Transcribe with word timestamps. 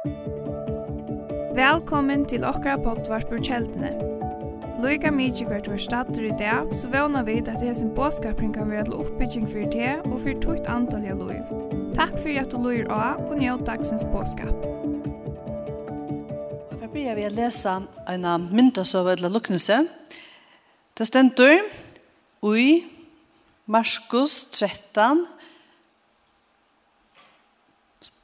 Velkommen 0.00 2.22
til 2.24 2.40
okra 2.48 2.78
pottvarpur 2.80 3.36
kjeldene. 3.44 3.90
Loika 4.80 5.12
mykje 5.12 5.44
hvert 5.44 5.68
var 5.68 5.76
stater 5.76 6.24
i 6.24 6.32
dag, 6.40 6.72
så 6.72 6.88
vana 6.88 7.20
vi 7.26 7.34
at 7.42 7.60
hesen 7.60 7.90
båskapring 7.92 8.54
kan 8.54 8.70
være 8.70 8.86
til 8.88 8.94
oppbygging 8.96 9.44
for 9.44 9.68
det 9.74 10.00
og 10.06 10.22
for 10.22 10.32
tukt 10.40 10.64
antall 10.72 11.04
av 11.04 11.20
loiv. 11.20 11.44
Takk 11.98 12.16
for 12.16 12.32
at 12.40 12.48
du 12.48 12.56
loir 12.56 12.88
av 12.88 13.20
og 13.26 13.36
njød 13.42 13.66
dagsens 13.66 14.00
båskap. 14.08 14.56
For 16.78 16.88
byrja 16.94 17.18
vi 17.20 17.28
å 17.28 17.34
lese 17.36 17.76
en 18.08 18.24
myndasov 18.48 19.12
eller 19.12 19.28
luknelse. 19.36 19.84
Det 20.96 21.10
stender 21.10 21.60
ui 22.40 22.88
Marskos 23.68 24.48
13, 24.56 25.28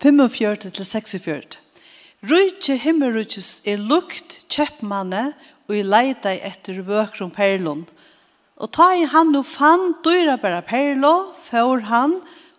45 0.00 0.72
til 0.72 0.84
46. 0.84 1.65
Rujtje 2.26 2.74
himmelrujtjes 2.80 3.60
er 3.68 3.78
lukt 3.78 4.38
kjeppmanne 4.50 5.28
og 5.68 5.74
i 5.76 5.84
leida 5.86 6.32
etter 6.48 6.80
vøkron 6.82 7.30
perlon. 7.34 7.84
Og 8.56 8.70
ta 8.72 8.88
i 8.96 9.04
han 9.12 9.34
og 9.36 9.44
fann 9.46 9.92
dyra 10.02 10.38
bara 10.40 10.62
perlo, 10.64 11.30
fjør 11.44 11.84
han 11.90 12.16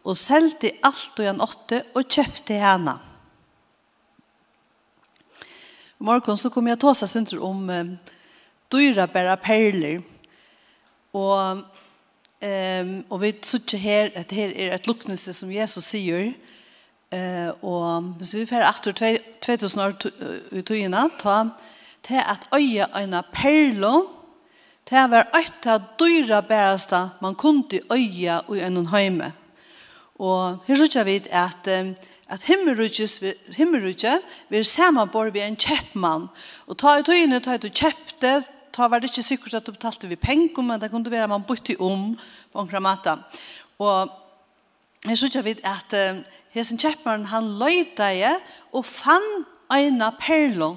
og 0.07 0.15
selte 0.19 0.71
alt 0.87 1.19
og 1.19 1.27
han 1.27 1.43
åtte 1.43 1.81
og 1.97 2.05
kjøpte 2.05 2.59
henne. 2.61 2.95
I 5.97 6.05
morgen 6.05 6.37
så 6.37 6.51
kommer 6.53 6.71
jeg 6.71 6.79
til 6.83 6.91
å 6.91 6.93
ta 6.93 7.07
seg 7.09 7.33
om 7.41 7.65
um, 7.73 7.95
dyra 8.71 9.07
bara 9.09 9.33
perler. 9.41 10.03
Og, 11.17 11.63
um, 12.45 12.91
og 13.09 13.23
vi 13.23 13.33
sier 13.41 13.81
her 13.81 14.13
at 14.21 14.35
her 14.37 14.53
er 14.53 14.77
et 14.77 14.87
luknelse 14.87 15.33
som 15.33 15.51
Jesus 15.51 15.89
sier, 15.89 16.35
Eh, 17.11 17.63
og 17.63 18.01
hvis 18.19 18.33
vi 18.35 18.45
får 18.45 18.67
aftur 18.67 18.91
2000 18.91 19.81
år 19.81 19.93
i 20.51 20.61
tøyina, 20.61 21.07
ta 21.19 21.43
til 22.03 22.19
at 22.19 22.47
øye 22.55 22.87
en 23.03 23.15
perlo, 23.33 24.07
til 24.87 25.09
var 25.11 25.27
et 25.35 25.67
av 25.67 25.81
dyra 25.99 26.41
bæreste 26.41 27.09
man 27.21 27.35
kunne 27.35 27.79
øye 27.91 28.41
i 28.55 28.59
en 28.59 28.85
heime. 28.87 29.33
Og 30.19 30.59
her 30.67 30.75
sykja 30.75 31.03
vi 31.03 31.21
at 31.31 31.67
at 32.29 32.43
himmelrutje 32.43 34.19
vil 34.49 34.65
samanbor 34.65 35.29
vi 35.29 35.39
en 35.39 35.55
kjeppmann. 35.55 36.27
Og 36.67 36.77
ta 36.77 36.97
i 36.97 37.03
tøyene, 37.03 37.39
ta 37.39 37.55
i 37.55 37.61
du 37.61 37.69
kjeppte, 37.69 38.41
ta 38.75 38.87
var 38.87 38.99
det 38.99 39.11
ikke 39.11 39.23
sikkert 39.23 39.53
at 39.53 39.67
du 39.67 39.71
betalte 39.71 40.09
vi 40.09 40.15
pengum, 40.19 40.67
men 40.67 40.81
det 40.81 40.91
kunne 40.91 41.11
være 41.11 41.27
man 41.27 41.45
bytte 41.47 41.77
om 41.79 42.17
på 42.53 42.59
en 42.61 42.67
kramata. 42.67 43.17
Og 43.79 44.11
Jeg 45.05 45.17
synes 45.17 45.35
jeg 45.35 45.45
vet 45.45 45.59
at 45.63 45.93
Hesen 46.49 46.79
Kjeppmann, 46.81 47.25
han 47.25 47.51
løyde 47.59 48.03
jeg 48.17 48.39
og 48.73 48.85
fann 48.85 49.45
eina 49.73 50.09
perlo. 50.19 50.75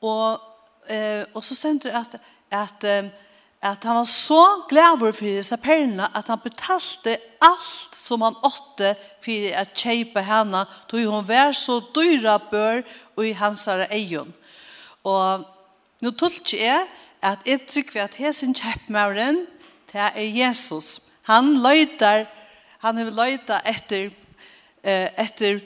Og, 0.00 0.40
eh, 0.88 1.24
og 1.34 1.44
så 1.44 1.54
stendte 1.54 1.92
at, 1.92 2.16
at, 2.50 2.84
at 3.60 3.84
han 3.84 3.96
var 4.00 4.04
så 4.08 4.44
glad 4.68 5.12
for 5.12 5.26
disse 5.26 5.56
perlene 5.56 6.08
at 6.16 6.26
han 6.32 6.40
betalte 6.40 7.18
alt 7.44 7.96
som 7.96 8.22
han 8.24 8.38
åtte 8.42 8.94
for 9.20 9.52
å 9.60 9.66
kjøpe 9.76 10.24
henne, 10.24 10.64
tog 10.88 11.04
hun 11.04 11.28
var 11.28 11.52
så 11.52 11.80
dyra 11.94 12.38
bør 12.50 12.80
og 13.16 13.26
i 13.26 13.36
hans 13.36 13.66
egen. 13.68 14.32
Og 15.04 15.44
nå 16.00 16.10
tolker 16.16 16.56
jeg 16.64 16.88
at 17.20 17.44
jeg 17.44 17.66
tykker 17.68 18.06
at 18.06 18.16
Hesen 18.16 18.56
Kjeppmann, 18.56 19.44
det 19.92 20.00
er 20.00 20.24
Jesus. 20.24 21.10
Han 21.28 21.58
løyder 21.60 22.24
Han 22.80 22.96
har 22.96 23.10
leita 23.12 23.58
etter 23.68 24.10
eh, 24.82 25.20
efter 25.20 25.60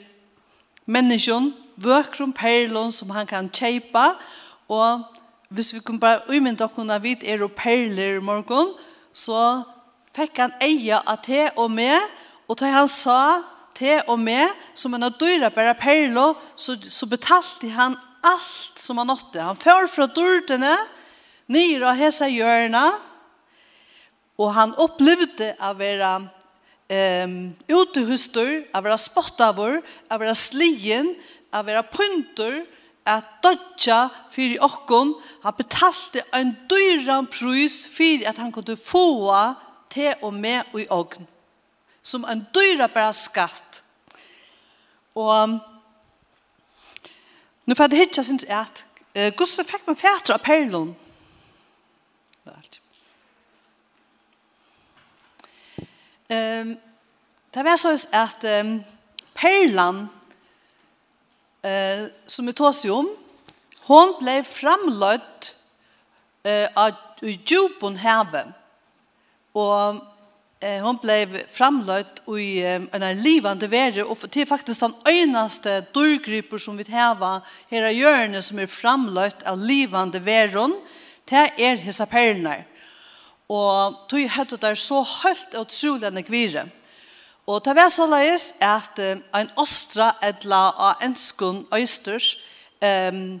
människan, 0.85 1.53
vökrum 1.75 2.33
perlon 2.33 2.91
som 2.91 3.09
han 3.09 3.27
kan 3.27 3.49
kjeipa, 3.49 4.15
og 4.67 5.03
hvis 5.49 5.73
vi 5.73 5.79
kunne 5.79 5.99
bare 5.99 6.25
umynda 6.27 6.67
kunne 6.67 6.97
vit 7.01 7.23
er 7.23 7.43
og 7.43 7.53
perler 7.55 8.19
morgon, 8.19 8.73
så 9.13 9.63
fikk 10.15 10.41
han 10.43 10.55
eia 10.63 10.99
av 11.07 11.21
te 11.23 11.47
og 11.55 11.71
me. 11.71 11.91
Og 12.49 12.59
da 12.59 12.71
han 12.73 12.89
sa 12.91 13.41
te 13.75 14.01
og 14.07 14.19
me 14.19 14.49
som 14.75 14.93
en 14.93 15.07
av 15.07 15.15
dyra 15.19 15.49
bare 15.53 15.75
perlo, 15.79 16.33
så, 16.55 16.75
så 16.75 17.07
betalte 17.07 17.69
han 17.71 17.95
alt 18.25 18.79
som 18.79 18.97
han 18.97 19.09
åtte. 19.09 19.41
Han 19.41 19.55
för 19.55 19.87
fra 19.87 20.07
dörrene, 20.07 20.75
nyr 21.47 21.85
hesa 21.93 22.27
hjørna, 22.27 22.91
og 24.37 24.53
han 24.53 24.73
opplevde 24.75 25.53
å 25.63 25.73
være 25.77 26.15
um, 26.89 27.35
utehustur, 27.69 28.63
av 28.73 28.85
være 28.85 28.97
spottavur, 29.01 29.81
av 30.09 30.21
være 30.21 30.35
slien, 30.37 31.13
av 31.53 31.67
være 31.67 31.83
puntur, 31.91 32.63
at 33.05 33.27
dodja 33.43 34.07
fyrir 34.33 34.63
okkon, 34.65 35.13
han 35.43 35.53
betalte 35.57 36.23
ein 36.33 36.55
dyran 36.69 37.29
prus 37.29 37.83
fyrir 37.85 38.25
at 38.29 38.41
han 38.41 38.53
kunne 38.53 38.77
få 38.77 39.29
te 39.93 40.15
og 40.21 40.33
med 40.33 40.65
og 40.73 40.81
i 40.81 40.87
ogn. 40.89 41.27
Som 42.01 42.25
ein 42.25 42.45
dyra 42.53 42.87
bara 42.87 43.13
skatt. 43.13 43.83
Og 45.15 45.31
um, 45.43 45.59
nu 47.65 47.75
fyrir 47.75 47.93
det 47.93 48.01
hitja 48.01 48.23
sin 48.23 48.41
at 48.49 48.85
uh, 49.15 49.29
Gustav 49.37 49.69
fikk 49.69 49.87
man 49.87 49.97
fætra 49.97 50.35
av 50.35 50.43
perlon. 50.43 50.95
Det 52.43 52.51
er 52.51 52.57
alt. 52.57 52.81
Ehm 56.29 56.77
det 57.55 57.63
var 57.63 57.77
så 57.77 58.07
at 58.11 58.43
um, 58.65 58.83
Perlan, 59.33 60.09
eh 61.63 62.07
som 62.27 62.45
vi 62.45 62.53
tås 62.53 62.85
om, 62.85 63.09
hon 63.79 64.15
blev 64.19 64.43
framløtt 64.43 65.55
eh 66.43 66.67
av 66.75 66.91
djupen 67.21 67.97
havet. 67.97 68.47
Og 69.53 70.01
eh, 70.59 70.83
hon 70.83 70.97
blev 71.01 71.39
framlöjt 71.51 72.21
i 72.37 72.61
en 72.63 73.03
av 73.03 73.15
livande 73.15 73.67
värre 73.67 74.03
och 74.03 74.17
det 74.29 74.41
är 74.41 74.45
faktiskt 74.45 74.79
den 74.79 74.93
enaste 75.05 75.81
dörrgryper 75.93 76.57
som 76.57 76.77
vi 76.77 76.91
har 76.91 77.41
här 77.69 77.83
i 77.83 77.93
hjörnet 77.93 78.45
som 78.45 78.59
är 78.59 78.67
framlöjt 78.67 79.43
av 79.43 79.57
livande 79.57 80.19
värron 80.19 80.81
det 81.25 81.51
är 81.57 81.75
hessa 81.75 82.05
perlnar 82.05 82.65
Og 83.49 83.99
tog 84.09 84.29
høyde 84.37 84.57
der 84.57 84.75
så 84.75 85.03
høyt 85.03 85.53
og 85.59 85.69
trolig 85.69 86.09
enn 86.09 86.25
kvire. 86.25 86.65
Og 87.45 87.61
det 87.65 87.75
var 87.77 87.91
såleis 87.93 88.55
at 88.63 88.97
en 88.97 89.51
ostra 89.61 90.15
edla 90.25 90.63
av 90.81 91.03
enskun 91.05 91.61
øysters 91.77 92.31
um, 92.81 93.37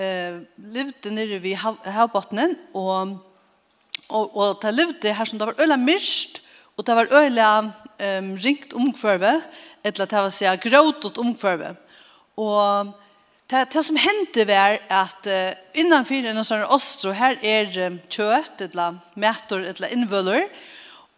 uh, 0.00 0.40
levde 0.58 1.12
nere 1.14 1.38
ved 1.42 1.54
havbottenen, 1.86 2.56
og, 2.74 3.14
og, 4.08 4.36
og 4.36 4.58
det 4.62 4.74
levde 4.74 5.14
her 5.14 5.30
som 5.30 5.38
det 5.38 5.46
var 5.52 5.62
øyla 5.62 5.78
myrst, 5.78 6.42
og 6.74 6.86
det 6.86 6.98
var 6.98 7.14
øyla 7.14 7.50
um, 7.62 8.34
ringt 8.42 8.74
omkvarve, 8.74 9.36
eller 9.84 10.10
det 10.10 10.24
var 10.26 10.34
sier 10.34 10.58
gråtet 10.58 11.22
omkvarve. 11.22 11.76
Og 12.38 12.90
det, 13.50 13.68
det 13.72 13.84
som 13.84 13.96
hendte 13.96 14.44
var 14.48 14.76
at 14.92 15.28
uh, 15.28 15.56
innanfyr 15.80 16.26
en 16.28 16.44
sånn 16.44 16.66
ostro, 16.68 17.14
her 17.16 17.38
er 17.40 17.70
um, 17.86 17.96
kjøtt, 18.12 18.60
eller 18.66 18.98
mætor, 19.16 19.64
eller 19.70 19.94
innvøller, 19.94 20.44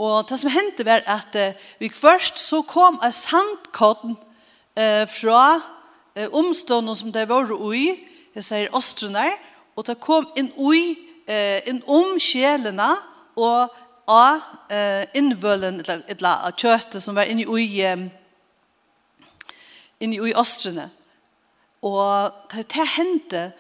og 0.00 0.28
det 0.30 0.38
som 0.40 0.52
hendte 0.54 0.86
var 0.86 1.02
at 1.10 1.34
uh, 1.34 1.66
vi 1.82 1.90
først 1.90 2.38
så 2.38 2.62
kom 2.62 3.00
en 3.02 3.14
sandkotten 3.14 4.14
uh, 4.14 5.04
fra 5.10 5.42
uh, 5.58 6.28
omstående 6.30 6.94
som 6.94 7.10
det 7.12 7.26
var 7.28 7.50
ui, 7.50 7.98
jeg 8.36 8.46
sier 8.46 8.78
ostrene, 8.78 9.26
og 9.74 9.88
det 9.90 9.98
kom 9.98 10.30
inn 10.38 10.52
ui, 10.54 10.94
uh, 11.26 11.58
inn 11.66 11.82
om 11.90 12.14
kjelene, 12.22 12.92
og 13.40 13.74
av 14.10 14.38
uh, 14.70 15.02
innvøllen, 15.18 15.82
eller, 15.82 16.06
eller 16.14 16.54
kjøttet 16.54 17.02
som 17.02 17.18
var 17.18 17.26
inne 17.30 17.42
i 17.42 17.50
ui, 17.50 17.66
um, 17.90 18.06
inne 19.98 20.30
i 20.30 20.38
ostrene. 20.38 20.86
Og 21.82 22.32
da 22.52 22.62
det 22.62 22.86
hendte, 22.96 23.50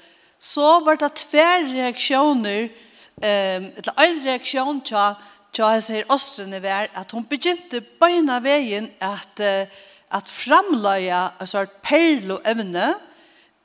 så 0.40 0.80
var 0.84 0.96
det 1.00 1.12
tver 1.20 1.66
reaksjoner, 1.68 2.68
um, 3.16 3.66
eller 3.76 4.02
en 4.04 4.22
reaksjon 4.24 4.80
til 4.84 5.16
tja 5.52 5.72
jeg 5.74 5.82
sier 5.82 6.12
Åstrene 6.14 6.60
var 6.62 6.88
at 6.94 7.10
hun 7.12 7.24
begynte 7.26 7.80
beina 8.00 8.38
veien 8.44 8.86
at, 9.02 9.40
at 9.40 10.30
framløya 10.30 11.24
en 11.40 11.50
sånn 11.50 11.72
perloevne. 11.82 12.92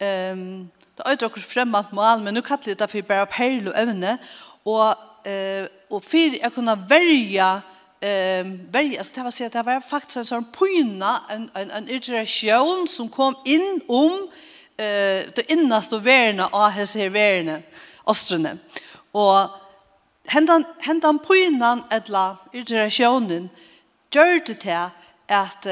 Um, 0.01 0.65
det 0.95 1.05
er 1.05 1.19
dere 1.19 1.43
fremmed 1.43 1.93
mal 1.95 2.23
men 2.23 2.35
nå 2.35 2.43
kaller 2.43 2.73
jeg 2.73 2.79
det 2.79 2.89
for 2.89 3.07
bare 3.07 3.29
perloevne. 3.31 4.17
Og, 4.65 5.05
uh, 5.29 5.65
og 5.91 6.01
for 6.01 6.39
jeg 6.39 6.53
kunne 6.55 6.77
verja 6.89 7.51
uh, 7.59 7.74
ehm 8.05 8.71
väldigt 8.71 8.99
alltså 8.99 9.13
det 9.15 9.23
var 9.23 9.31
så 9.31 9.49
det 9.49 9.63
var 9.63 9.81
faktiskt 9.81 10.17
en 10.17 10.25
sån 10.25 10.45
pyna 10.45 11.21
en 11.29 11.49
en 11.53 11.71
en 11.71 11.89
iteration 11.89 12.87
som 12.87 13.09
kom 13.09 13.35
in 13.45 13.81
om 13.87 14.29
eh 14.77 15.23
det 15.35 15.51
innersta 15.51 15.97
värna 15.97 16.47
av 16.51 16.71
hans 16.71 16.95
här 16.95 17.09
värna 17.09 17.61
ostrene. 18.03 18.57
Och 19.11 19.49
hendan 20.27 20.63
hendan 20.79 21.19
pynan 21.19 21.83
eller 21.89 22.35
iterationen 22.53 23.49
gjorde 24.11 24.53
det 24.53 24.89
att 25.27 25.65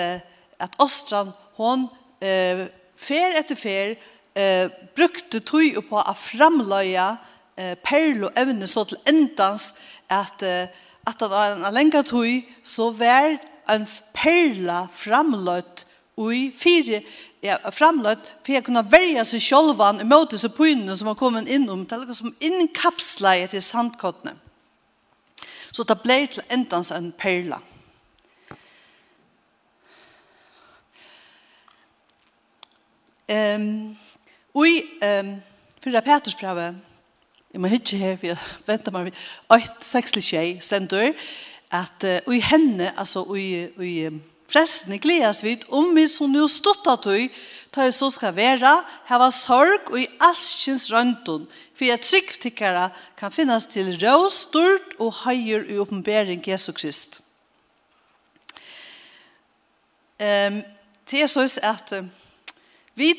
att 0.58 0.82
ostran 0.82 1.32
hon 1.56 1.88
eh 2.22 2.68
fer 2.98 3.40
etter 3.40 3.56
fer 3.56 3.96
eh 4.36 4.70
brukte 4.96 5.40
tøy 5.40 5.82
på 5.90 5.98
å 5.98 6.14
framlöja 6.14 7.18
eh 7.58 7.76
perlo 7.76 8.30
evne 8.36 8.68
så 8.68 8.84
til 8.84 8.98
endans 9.06 9.74
at 10.10 10.44
eh, 10.44 10.68
at 11.08 11.20
han 11.20 11.32
har 11.32 11.56
en 11.56 11.74
lenge 11.74 12.04
tog, 12.08 12.46
så 12.64 12.92
var 12.96 13.38
en 13.70 13.88
perla 14.16 14.86
framløtt 14.92 15.86
i 16.18 16.52
fire, 16.56 17.02
ja, 17.44 17.58
framløtt, 17.72 18.24
for 18.46 18.54
jeg 18.54 18.64
kunne 18.68 18.86
velge 18.92 19.26
seg 19.26 19.42
sjolvan 19.44 20.02
i 20.04 20.08
møte 20.08 20.38
seg 20.40 20.54
på 20.56 20.70
som 20.96 21.10
har 21.10 21.20
kommet 21.20 21.50
innom, 21.50 21.86
det 21.86 21.98
er 21.98 22.06
noe 22.06 22.16
som 22.16 22.36
innkapsla 22.40 23.36
til 23.52 23.64
sandkottene. 23.64 24.38
Så 25.74 25.84
det 25.84 25.98
ble 26.04 26.20
til 26.30 26.44
endans 26.54 26.92
en 26.94 27.12
perla. 27.18 27.58
Um, 33.34 33.96
og 34.54 34.68
i 34.68 34.82
um, 35.02 35.32
Fyra 35.82 36.04
Petersbrevet, 36.06 36.76
Jeg 37.54 37.62
må 37.62 37.70
ikke 37.70 37.98
her, 38.02 38.16
for 38.18 38.32
jeg 38.32 38.38
venter 38.66 38.94
meg. 38.96 39.14
Øyt, 39.54 39.84
sekslig 39.86 40.24
tjei, 40.26 40.48
stendur, 40.62 41.12
at 41.74 42.06
uh, 42.06 42.34
i 42.34 42.40
henne, 42.42 42.90
altså 42.98 43.22
i, 43.38 43.68
i 43.78 43.94
frestene 44.50 44.98
gledes 45.02 45.44
vi 45.46 45.60
om 45.70 45.92
vi 45.94 46.08
som 46.10 46.34
nå 46.34 46.48
stått 46.50 46.88
at 46.90 47.06
tøy, 47.06 47.28
ta 47.74 47.86
i 47.86 47.94
så 47.94 48.10
skal 48.14 48.34
være, 48.38 48.74
hava 49.10 49.30
sorg 49.34 49.92
og 49.92 50.00
i 50.02 50.08
alskjens 50.26 50.90
røntun, 50.94 51.46
for 51.74 51.90
jeg 51.90 52.02
tryggtikkere 52.02 52.90
kan 53.18 53.34
finnes 53.34 53.70
til 53.70 53.94
rå, 54.02 54.18
stort 54.34 54.98
og 54.98 55.14
høyer 55.24 55.70
i 55.70 55.78
oppenbering 55.82 56.42
Jesu 56.46 56.72
Krist. 56.74 57.22
Um, 60.18 60.62
det 61.10 61.22
er 61.22 61.30
så 61.30 61.46
at 61.62 61.98
uh, 61.98 62.06
vi 62.98 63.14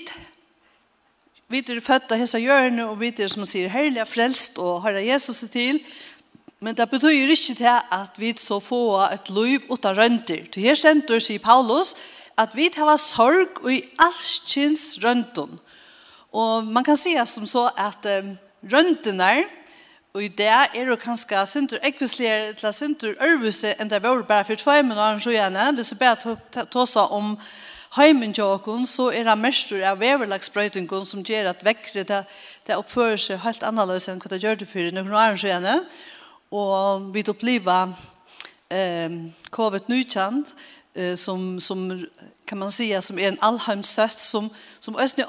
Vi 1.54 1.60
er 1.70 1.78
født 1.78 2.10
av 2.10 2.18
hese 2.18 2.40
hjørne, 2.42 2.82
og 2.90 2.96
vi 2.98 3.12
er 3.14 3.28
som 3.30 3.44
sier 3.46 3.70
herlig 3.70 4.02
frelst 4.10 4.56
og 4.58 4.80
har 4.82 4.96
Jesus 4.98 5.44
til. 5.52 5.76
Men 6.58 6.74
det 6.74 6.88
betyr 6.90 7.30
ikke 7.30 7.54
til 7.54 7.68
at 7.70 8.16
vi 8.18 8.32
så 8.42 8.58
få 8.58 8.80
et 9.06 9.30
liv 9.30 9.62
uten 9.70 9.94
rønter. 9.94 10.48
Til 10.50 10.64
her 10.66 10.74
stemter, 10.74 11.22
sier 11.22 11.38
Paulus, 11.38 11.92
at 12.34 12.56
vi 12.58 12.66
har 12.74 12.96
sorg 12.98 13.60
og 13.62 13.70
i 13.70 13.84
allskins 14.02 14.98
røntun. 15.04 15.60
Og 16.34 16.66
man 16.66 16.82
kan 16.82 16.98
si 16.98 17.14
som 17.30 17.46
så 17.46 17.68
at 17.78 18.02
um, 18.18 18.34
røntene, 18.72 19.44
og 20.10 20.24
i 20.24 20.32
det 20.34 20.50
er 20.50 20.88
jo 20.88 20.96
kanskje 20.98 21.46
sinter 21.46 21.86
ekvisligere 21.86 22.56
til 22.58 22.74
sinter 22.74 23.14
øvelse 23.22 23.76
enn 23.78 23.90
det 23.90 24.02
var 24.02 24.26
bare 24.26 24.44
for 24.50 24.58
tvei 24.58 24.82
minutter, 24.82 25.70
hvis 25.78 25.94
vi 25.94 26.02
bare 26.02 26.66
tåsa 26.66 27.06
om 27.14 27.36
heimen 27.96 28.32
til 28.34 28.86
så 28.86 29.10
er 29.14 29.24
det 29.24 29.38
mestur 29.38 29.82
av 29.86 30.00
veverlagsbrøytingun 30.00 31.06
som 31.06 31.22
gjør 31.22 31.52
at 31.52 31.64
vekkere 31.64 32.04
det, 32.08 32.24
det 32.66 32.76
oppfører 32.76 33.20
seg 33.20 33.42
helt 33.44 33.62
annerledes 33.62 34.08
enn 34.08 34.18
hva 34.22 34.30
det 34.32 34.42
gjør 34.42 34.58
det 34.58 34.68
for 34.68 34.90
noen 34.94 35.14
år 35.14 35.38
siden. 35.38 35.86
Og 36.50 37.10
vi 37.14 37.24
opplever 37.28 37.94
eh, 38.70 39.10
covid-19 39.54 40.42
eh, 40.94 41.14
som, 41.16 41.60
som 41.60 41.86
kan 42.46 42.58
man 42.58 42.72
säga 42.72 43.02
som 43.02 43.18
är 43.18 43.28
en 43.28 43.40
allheimsött 43.40 44.20
som 44.20 44.50
som 44.80 44.96
ösn 44.96 45.20
i 45.20 45.24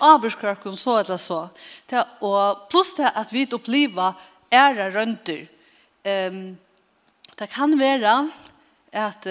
så 0.75 0.97
eller 0.97 1.17
så. 1.17 1.49
Det 1.85 2.05
och 2.19 2.69
plus 2.69 2.95
det 2.95 3.09
att 3.09 3.33
vi 3.33 3.47
upplever 3.51 4.13
ära 4.49 4.91
rönter. 4.91 5.47
Ehm 6.03 6.57
det 7.35 7.47
kan 7.47 7.79
vara 7.79 8.29
att 8.91 9.27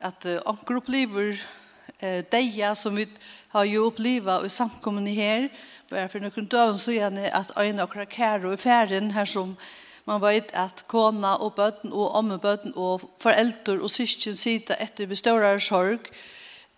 att 0.00 0.26
onkel 0.44 0.76
upplever 0.76 1.40
eh, 1.98 2.24
deia 2.30 2.74
som 2.74 2.96
vi 2.96 3.08
har 3.48 3.64
ju 3.64 3.78
uppleva 3.78 4.46
i 4.46 4.48
samkommen 4.48 5.06
här. 5.06 5.48
Bara 5.90 6.08
för 6.08 6.20
några 6.20 6.42
dagar 6.42 6.76
så 6.76 6.90
igen 6.90 7.18
att 7.32 7.58
en 7.58 7.80
av 7.80 8.06
käror 8.10 8.54
i 8.54 8.56
färden 8.56 9.10
här 9.10 9.24
som 9.24 9.56
man 10.04 10.20
vet 10.20 10.54
att 10.54 10.86
kona 10.86 11.36
och 11.36 11.52
bötten 11.52 11.92
och 11.92 12.18
ommebötten 12.18 12.72
och 12.72 13.00
föräldrar 13.18 13.78
och 13.78 13.90
syskon 13.90 14.34
sitter 14.34 14.76
efter 14.78 15.06
bestårar 15.06 15.58
sorg. 15.58 15.98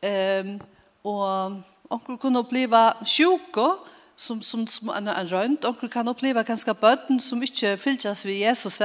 Ehm 0.01 0.61
och 1.03 1.53
och 1.89 2.21
kunde 2.21 2.39
uppleva 2.39 2.95
sjuka 3.05 3.77
som 4.17 4.43
som 4.43 4.67
som 4.67 4.91
en 4.91 5.09
en 5.09 5.29
rönt 5.29 5.65
och 5.65 5.93
kan 5.93 6.09
uppleva 6.09 6.43
ganska 6.43 6.75
bötten 6.75 7.21
som 7.21 7.43
inte 7.43 7.77
fyllas 7.77 8.25
vid 8.25 8.39
Jesus 8.39 8.81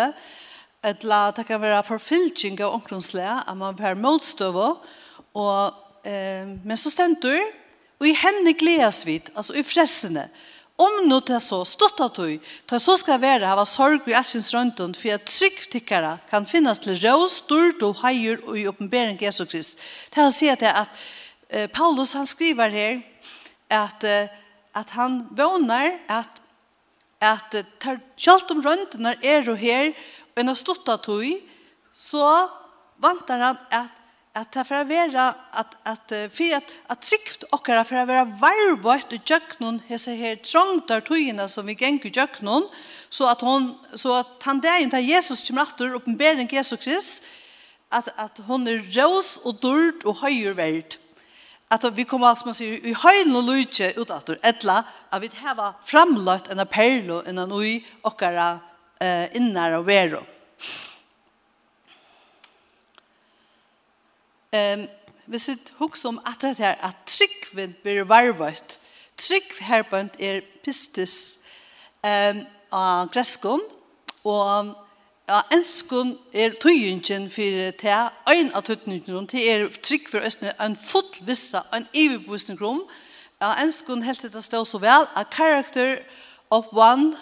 ett 0.86 1.04
la 1.04 1.31
det 1.31 1.44
kan 1.44 1.62
vara 1.62 1.84
förfylking 1.84 2.64
av 2.64 2.74
omkronslä 2.74 3.30
att 3.46 3.58
man 3.58 3.76
per 3.76 3.94
motstøve, 3.94 4.76
og 5.34 5.74
eh, 6.06 6.46
men 6.63 6.78
så 6.80 6.92
stendur, 6.94 7.42
og 8.00 8.07
i 8.07 8.16
henne 8.18 8.54
gledes 8.57 9.04
vi, 9.07 9.19
altså 9.36 9.56
i 9.57 9.63
frelsene, 9.66 10.28
om 10.75 11.06
nå 11.07 11.22
til 11.24 11.40
så 11.40 11.62
stått 11.63 12.02
at 12.04 12.18
du, 12.19 12.40
til 12.68 12.81
så 12.84 12.98
skal 13.00 13.22
være 13.22 13.48
hava 13.48 13.63
sorg 13.69 14.10
i 14.12 14.16
all 14.18 14.28
sin 14.28 14.44
strøntun, 14.44 14.96
for 14.98 15.16
at 15.16 15.28
tryggtikkere 15.30 16.18
kan 16.31 16.48
finnes 16.50 16.81
til 16.84 17.00
rå, 17.00 17.30
stort 17.31 17.84
og 17.88 18.02
heier 18.02 18.42
og 18.44 18.60
i 18.60 18.66
oppenbering 18.68 19.22
Jesu 19.24 19.46
Krist. 19.48 19.80
Til 20.12 20.28
å 20.28 20.34
si 20.36 20.52
at, 20.52 20.66
at 20.68 21.06
eh, 21.50 21.69
Paulus 21.72 22.12
han 22.18 22.28
skriver 22.28 22.75
her 22.75 22.98
at, 23.72 24.04
eh, 24.04 24.34
at 24.75 24.92
han 25.00 25.24
vånar 25.31 25.96
at 26.12 26.42
at 27.24 27.56
tar 27.80 28.00
kjalt 28.19 28.52
om 28.54 28.62
røntene 28.63 29.16
er 29.24 29.48
og 29.50 29.60
her, 29.60 29.94
og 30.34 30.42
en 30.42 30.52
har 30.52 30.60
stått 30.60 30.90
at 30.92 31.07
du, 31.07 31.40
så 31.96 32.25
vantar 33.02 33.44
han 33.44 33.62
at 33.74 34.05
att 34.36 34.52
det 34.52 34.64
för 34.64 34.76
att 34.76 34.88
vara 34.88 35.36
att 35.52 35.78
att 35.84 36.08
för 36.10 36.56
att 36.56 36.64
att 36.88 37.04
sikt 37.04 37.44
och 37.44 37.66
för 37.66 37.96
att 37.96 38.08
vara 38.08 38.26
varvart 38.26 39.14
och 39.14 39.30
jöknon 39.30 39.82
hese 39.88 40.12
her 40.12 40.36
trångt 40.36 40.88
där 40.88 41.02
tygna 41.02 41.48
som 41.48 41.66
vi 41.66 41.78
gängu 41.80 42.10
jöknon 42.14 42.70
så 43.10 43.28
att 43.28 43.42
hon 43.42 43.80
så 43.96 44.14
att 44.14 44.44
han 44.44 44.60
där 44.60 44.80
inte 44.80 44.98
Jesus 44.98 45.50
kommer 45.50 45.62
att 45.62 45.82
uppenbäring 45.82 46.48
Jesus 46.52 46.80
Krist 46.80 47.24
att 47.90 48.08
att 48.16 48.38
hon 48.48 48.68
er 48.68 48.78
rås 48.78 49.38
och 49.38 49.56
dyrt 49.56 50.04
och 50.04 50.18
höjer 50.18 50.54
värd 50.54 50.96
att 51.68 51.84
vi 51.94 52.04
kommer 52.04 52.36
som 52.36 52.48
man 52.48 52.54
sier 52.54 52.86
i 52.86 52.94
höjden 52.94 53.36
och 53.36 53.44
lydje 53.44 53.94
ut 54.00 54.10
att 54.10 54.30
ettla 54.30 54.84
att 55.10 55.22
vi 55.24 55.30
har 55.36 55.74
framlagt 55.86 56.48
en 56.52 56.60
appell 56.60 57.12
och 57.12 57.28
en 57.28 57.54
oj 57.54 57.88
och 58.02 58.22
eh 58.24 59.36
innar 59.36 59.72
och 59.72 59.90
vero. 59.90 60.24
Ehm, 64.56 64.88
vi 65.28 65.40
sit 65.40 65.74
hooks 65.78 66.06
om 66.06 66.22
at 66.25 66.42
det 66.42 66.57
her 66.57 66.75
at 66.81 66.96
tryggvind 67.06 67.74
blir 67.84 68.04
varvat. 68.04 68.80
Trygg 69.18 69.52
herbønt 69.59 70.16
er 70.19 70.42
pistis 70.64 71.45
Ehm, 72.06 72.45
a 72.71 73.06
greskon, 73.14 73.62
og 74.24 74.74
ja, 75.28 75.40
enskon 75.52 76.18
er 76.33 76.54
tøyingen 76.62 77.30
for 77.33 77.71
te, 77.80 77.94
ein 78.30 78.52
av 78.54 78.62
tøyningen, 78.68 79.26
te 79.31 79.42
er 79.50 79.66
trygg 79.81 80.06
for 80.12 80.21
østene, 80.28 80.54
en 80.62 80.76
fotvissa, 80.78 81.64
en 81.74 81.88
iverbosning 81.97 82.62
rom. 82.62 82.83
Ja, 83.42 83.56
enskon 83.64 84.06
helt 84.06 84.21
det 84.21 84.44
stå 84.45 84.62
så 84.66 84.78
vel, 84.83 85.07
a 85.16 85.24
character 85.24 85.97
of 86.52 86.69
one 86.71 87.16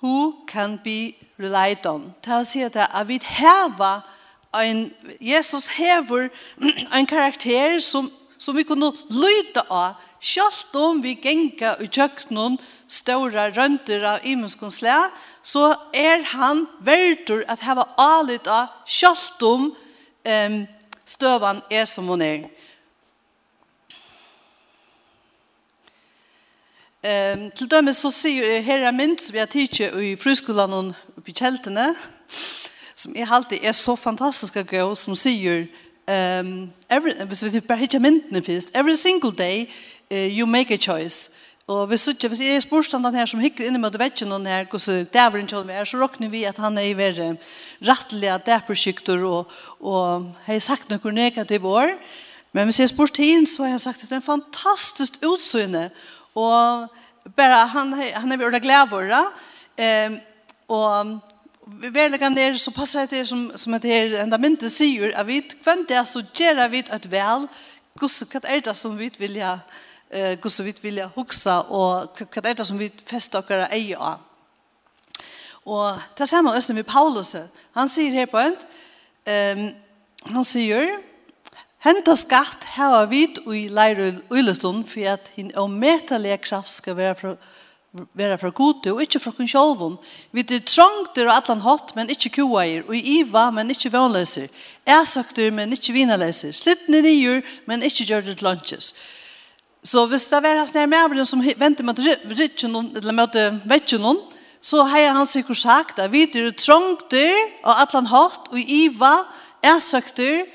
who 0.00 0.46
can 0.48 0.78
be 0.84 1.12
relied 1.38 1.84
on. 1.86 2.14
Det 2.24 2.46
sier 2.48 2.72
det 2.72 2.86
at 2.94 3.08
vi 3.08 3.20
har 3.22 4.00
en 4.62 4.92
Jesus 5.20 5.68
hever 5.68 6.28
en 6.94 7.06
karakter 7.14 7.78
som, 7.80 8.12
som 8.38 8.56
vi 8.56 8.62
kunne 8.62 8.92
lyde 9.10 9.62
av, 9.70 9.94
selv 10.20 10.76
om 10.78 11.02
vi 11.02 11.16
genga 11.20 11.74
i 11.82 11.88
kjøkkenen 11.88 12.56
ståra 12.88 13.50
rønter 13.52 14.04
av 14.08 14.24
imenskunnsle, 14.24 14.94
så 15.42 15.74
er 15.92 16.22
han 16.32 16.64
verdur 16.80 17.44
at 17.48 17.64
hava 17.66 17.84
alit 18.00 18.46
av 18.48 18.72
selv 18.88 19.44
om 19.44 19.66
um, 19.74 20.58
støvan 21.04 21.60
er 21.70 21.84
som 21.84 22.08
hon 22.08 22.24
er. 22.24 22.46
Ehm 27.04 27.42
um, 27.42 27.48
til 27.52 27.68
dømes 27.68 27.98
så 28.00 28.08
sier 28.08 28.62
herre 28.64 28.92
minst 28.96 29.28
vi 29.32 29.42
har 29.42 29.50
tidsi 29.52 29.90
i 30.00 30.14
fruskolan 30.16 30.72
og 30.72 30.94
på 31.20 31.34
kjeltene 31.36 31.90
som 32.94 33.12
er 33.16 33.30
alltid 33.30 33.58
er 33.62 33.72
så 33.72 33.96
fantastisk 33.96 34.54
fantastiska 34.54 34.78
gå 34.78 34.94
som 34.94 35.16
sier 35.16 35.66
um, 36.08 36.70
every, 36.90 37.12
hvis 37.26 37.44
vi 37.54 37.60
bare 37.60 37.78
hittar 37.78 37.98
myndene 37.98 38.42
først 38.42 38.70
every 38.74 38.96
single 38.96 39.32
day 39.32 39.66
uh, 40.10 40.38
you 40.38 40.46
make 40.46 40.74
a 40.74 40.76
choice. 40.76 41.30
Og 41.66 41.86
hvis, 41.86 42.06
ikke, 42.06 42.28
hvis 42.28 42.40
jeg 42.40 42.56
er 42.56 42.60
spørstanden 42.60 43.14
her 43.14 43.26
som 43.26 43.40
hikker 43.40 43.64
inn 43.64 43.78
i 43.78 43.80
møte 43.80 43.98
vekken 43.98 44.32
og 44.32 44.44
her 44.44 44.66
hvordan 44.68 44.98
det 44.98 45.06
er 45.06 45.12
dæveren 45.14 45.46
kjølme 45.48 45.72
er 45.72 45.86
så 45.88 45.96
råkner 45.96 46.28
vi 46.28 46.42
at 46.44 46.58
han 46.60 46.76
er 46.78 46.90
i 46.90 46.96
verre 46.96 47.36
er 47.80 48.60
prosjekter, 48.66 49.24
og, 49.24 49.48
og 49.80 50.28
har 50.44 50.58
sagt 50.60 50.90
noe 50.90 51.12
negativt 51.12 51.64
år 51.64 51.94
men 52.52 52.68
hvis 52.68 52.80
jeg 52.80 52.88
spørst 52.88 53.18
inn, 53.18 53.46
så 53.46 53.62
har 53.62 53.70
jeg 53.70 53.80
sagt 53.80 54.02
at 54.02 54.10
det 54.10 54.12
er 54.12 54.20
en 54.20 54.28
fantastisk 54.28 55.24
utsyne 55.24 55.90
og 56.34 56.92
bare 57.36 57.66
han 57.66 57.94
han 57.96 58.32
er 58.32 58.36
veldig 58.36 58.60
glad 58.60 58.90
vara 58.90 59.24
ehm 59.78 60.20
och 60.66 61.33
verlegan 61.66 62.38
er 62.38 62.58
så 62.60 62.70
passar 62.74 63.06
det 63.10 63.24
som, 63.28 63.50
som 63.56 63.74
at 63.74 63.82
det 63.82 63.92
er 63.92 64.18
enda 64.22 64.38
mynte 64.40 64.68
sier 64.70 65.14
at 65.16 65.26
vi 65.26 65.40
kvant 65.62 65.88
det 65.88 66.02
så 66.08 66.22
gjør 66.36 66.68
vi 66.68 66.82
et 66.84 67.10
vel 67.10 67.48
gus, 68.00 68.20
hva 68.28 68.42
er 68.44 68.60
det 68.64 68.76
som 68.76 68.98
vi 68.98 69.10
vilja 69.18 69.58
eh, 70.10 70.36
gus 70.40 70.60
vill 70.60 70.82
vilja 70.82 71.08
huxa 71.14 71.62
og 71.70 72.20
hva 72.20 72.44
er 72.44 72.54
det 72.58 72.66
som 72.66 72.78
vi 72.78 72.90
fester 73.06 73.40
okkara 73.40 73.70
eie 73.72 73.96
av 73.96 74.20
og 75.64 76.00
det 76.18 76.28
ser 76.28 76.42
man 76.44 76.54
også 76.54 76.74
med 76.76 76.84
Paulus. 76.84 77.36
Han 77.72 77.88
sier 77.88 78.12
her 78.12 78.26
på 78.28 78.38
en 78.38 78.56
ehm 79.24 79.72
han 80.24 80.44
sier 80.44 80.86
Henta 81.84 82.14
skatt 82.16 82.62
hava 82.78 83.02
vit 83.10 83.42
ui 83.44 83.66
leiru 83.68 84.22
uilutun 84.32 84.86
for 84.88 85.04
at 85.04 85.26
hin 85.36 85.50
ometalea 85.56 86.38
kraft 86.40 86.72
skal 86.72 86.96
være 86.96 87.14
fra 87.18 87.32
vera 88.14 88.36
fra 88.38 88.50
gode 88.50 88.90
og 88.92 89.02
ikkje 89.04 89.20
fra 89.22 89.32
kun 89.36 89.48
sjolvun. 89.48 89.96
Vi 90.34 90.42
er 90.42 90.62
trangter 90.66 91.28
og 91.28 91.36
atlan 91.36 91.62
hatt, 91.62 91.92
men 91.94 92.10
ikkje 92.10 92.32
kuair, 92.40 92.82
og 92.88 92.94
iva, 92.96 93.48
men 93.54 93.70
ikkje 93.70 93.92
vannleser. 93.94 94.48
Æsakter, 94.86 95.52
men 95.54 95.72
ikkje 95.74 95.94
vinaleser. 95.94 96.54
Slittne 96.56 97.02
nyer, 97.04 97.44
men 97.70 97.86
ikkje 97.86 98.08
gjør 98.10 98.26
det 98.26 98.42
lunches. 98.42 98.94
Så 99.84 100.06
hvis 100.08 100.26
det 100.32 100.40
var 100.42 100.56
hans 100.56 100.72
nær 100.74 100.88
mævren 100.88 101.26
som 101.28 101.42
venter 101.60 101.84
mot 101.84 101.98
rytjen, 102.00 102.74
eller 102.96 103.12
mot 103.12 103.34
vetjen, 103.68 104.20
så 104.64 104.82
har 104.88 105.12
han 105.12 105.26
sikkert 105.28 105.60
sagt 105.60 105.98
at 106.00 106.12
vi 106.12 106.24
er 106.24 106.50
trangter 106.56 107.34
og 107.62 107.82
atlan 107.82 108.08
hatt, 108.08 108.48
og 108.50 108.58
iva, 108.58 109.18
æsakter, 109.64 110.46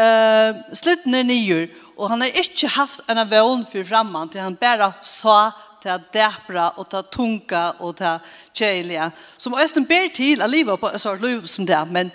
uh, 0.00 0.56
slittne 0.72 1.22
nyer. 1.28 1.68
Og 1.98 2.10
han 2.10 2.22
har 2.22 2.40
ikkje 2.40 2.70
haft 2.70 3.02
en 3.10 3.20
vevn 3.28 3.66
for 3.68 3.84
fremman, 3.84 4.30
til 4.30 4.40
han 4.40 4.56
bare 4.56 4.92
sa 5.02 5.50
til 5.88 6.08
dæpra 6.14 6.72
og 6.76 6.88
til 6.90 7.06
tunga 7.12 7.62
og 7.78 7.96
til 7.96 8.18
kjælige, 8.54 9.10
som 9.38 9.56
Østen 9.64 9.86
ber 9.86 10.10
til 10.14 10.42
av 10.42 10.50
livet 10.50 10.80
på 10.80 10.90
så 10.98 11.14
liv 11.16 11.46
som 11.46 11.66
det, 11.66 11.80
men, 11.90 12.10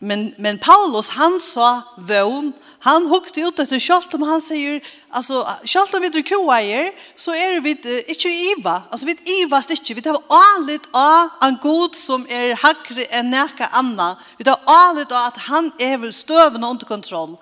men, 0.00 0.34
men 0.38 0.58
Paulus, 0.58 1.08
han 1.16 1.40
sa 1.40 1.80
vøvn, 1.98 2.52
han 2.86 3.08
hukte 3.10 3.42
ut 3.42 3.58
etter 3.62 3.80
kjølt 3.82 4.14
om 4.14 4.26
han 4.28 4.42
sier, 4.44 4.78
altså, 5.10 5.40
kjølt 5.64 5.96
om 5.96 6.04
vi 6.04 6.12
drar 6.14 6.26
koeier, 6.28 6.92
så 7.16 7.34
er 7.34 7.58
vi 7.64 7.74
ikke 8.12 8.30
iva, 8.52 8.82
altså 8.90 9.08
vi 9.08 9.16
ivast 9.40 9.72
ikke, 9.74 9.96
vi 9.98 10.04
tar 10.04 10.20
alit 10.38 10.86
av 10.94 11.34
en 11.48 11.58
god 11.62 11.96
som 11.98 12.26
er 12.30 12.54
hakre 12.62 13.08
enn 13.16 13.32
nekka 13.34 13.72
anna, 13.80 14.12
vi 14.38 14.46
tar 14.46 14.60
alit 14.70 15.10
av 15.10 15.32
at 15.32 15.44
han 15.48 15.72
er 15.80 15.98
vel 16.04 16.14
støvende 16.14 16.68
under 16.68 16.86
kontroll, 16.86 17.38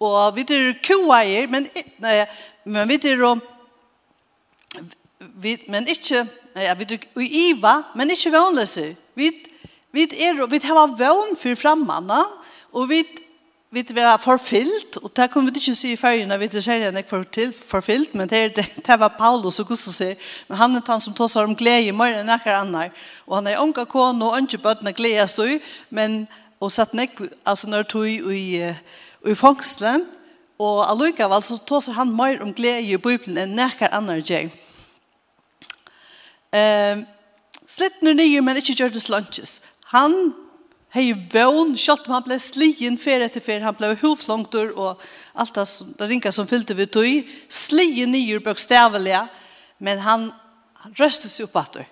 og 0.00 0.20
vi 0.34 0.48
drar 0.48 0.72
koeier, 0.86 1.50
men, 1.52 1.68
nei, 2.00 2.22
men 2.64 2.88
vi 2.88 2.98
drar 3.04 3.28
om 3.34 3.44
vi, 5.42 5.56
men 5.68 5.88
ikke, 5.88 6.24
ja, 6.56 6.74
vi 6.76 6.86
er 6.92 7.06
iva, 7.46 7.74
men 7.96 8.12
ikke 8.12 8.32
vannløse. 8.34 8.90
Vi, 9.18 9.30
vi, 9.92 10.06
er, 10.20 10.46
vi 10.46 10.60
har 10.64 10.94
vån 10.98 11.36
for 11.40 11.58
fremmene, 11.58 12.22
og 12.72 12.88
vi 12.90 13.02
vi 13.70 13.84
var 13.94 14.18
forfyllt, 14.18 14.96
og 14.96 15.12
det 15.14 15.28
kommer 15.30 15.52
vi 15.52 15.60
ikke 15.60 15.76
si 15.78 15.92
i 15.92 15.98
fergen, 15.98 16.32
vi 16.40 16.48
det 16.50 16.62
sier 16.64 16.90
nei 16.90 17.04
for 17.06 17.22
til 17.22 17.52
forfyllt, 17.54 18.16
men 18.18 18.26
det, 18.28 18.56
det, 18.86 18.96
var 18.98 19.14
Paulus 19.14 19.60
og 19.62 19.68
Gustav 19.68 19.94
sier, 19.94 20.16
men 20.48 20.58
han 20.58 20.74
er 20.74 20.82
han 20.86 21.00
som 21.00 21.14
tar 21.14 21.44
om 21.44 21.54
glede 21.54 21.86
i 21.86 21.94
morgen 21.94 22.24
enn 22.24 22.32
akkurat 22.34 22.64
annet, 22.64 22.96
og 23.28 23.36
han 23.38 23.46
er 23.46 23.62
onka 23.62 23.84
kon 23.86 24.22
og 24.26 24.34
ikke 24.40 24.58
bøttene 24.64 24.92
glede 24.92 25.28
stod, 25.30 25.60
men 25.90 26.26
og 26.60 26.72
satt 26.74 26.96
nek, 26.98 27.14
altså 27.46 27.70
når 27.70 27.86
tog 27.88 28.08
i, 28.10 28.58
i 28.58 29.34
fangslen, 29.38 30.02
og 30.58 30.82
allikevel 30.90 31.46
så 31.46 31.56
tar 31.62 31.92
han 31.94 32.10
mer 32.10 32.42
om 32.42 32.50
glede 32.52 32.90
i 32.90 32.98
Bibelen 32.98 33.38
enn 33.38 33.62
akkurat 33.62 33.94
annet 33.96 34.26
gjeng. 34.26 34.50
Um, 36.50 37.06
Slittner 37.70 38.16
nye, 38.18 38.40
men 38.42 38.58
ikke 38.58 38.74
gjør 38.74 38.90
det 38.90 39.02
slantjes. 39.04 39.60
Han 39.92 40.32
har 40.90 41.04
jo 41.06 41.18
vøvn, 41.30 41.76
selv 41.78 42.08
om 42.08 42.16
han 42.16 42.26
ble 42.26 42.38
slien 42.42 42.96
fer 42.98 43.22
etter 43.22 43.42
fer, 43.44 43.62
han 43.62 43.76
ble 43.78 43.92
hovflongter 44.00 44.72
og 44.74 44.98
alt 45.38 45.54
det, 45.54 45.66
som, 45.70 45.92
det 45.94 46.08
ringa 46.10 46.32
som 46.34 46.48
fylte 46.50 46.74
vi 46.74 46.88
tog, 46.90 47.30
slien 47.46 48.10
nye 48.10 48.40
bøkstavelige, 48.42 49.22
men 49.78 50.02
han, 50.02 50.26
han 50.82 50.98
røstet 50.98 51.30
seg 51.30 51.46
opp 51.46 51.60
etter. 51.62 51.86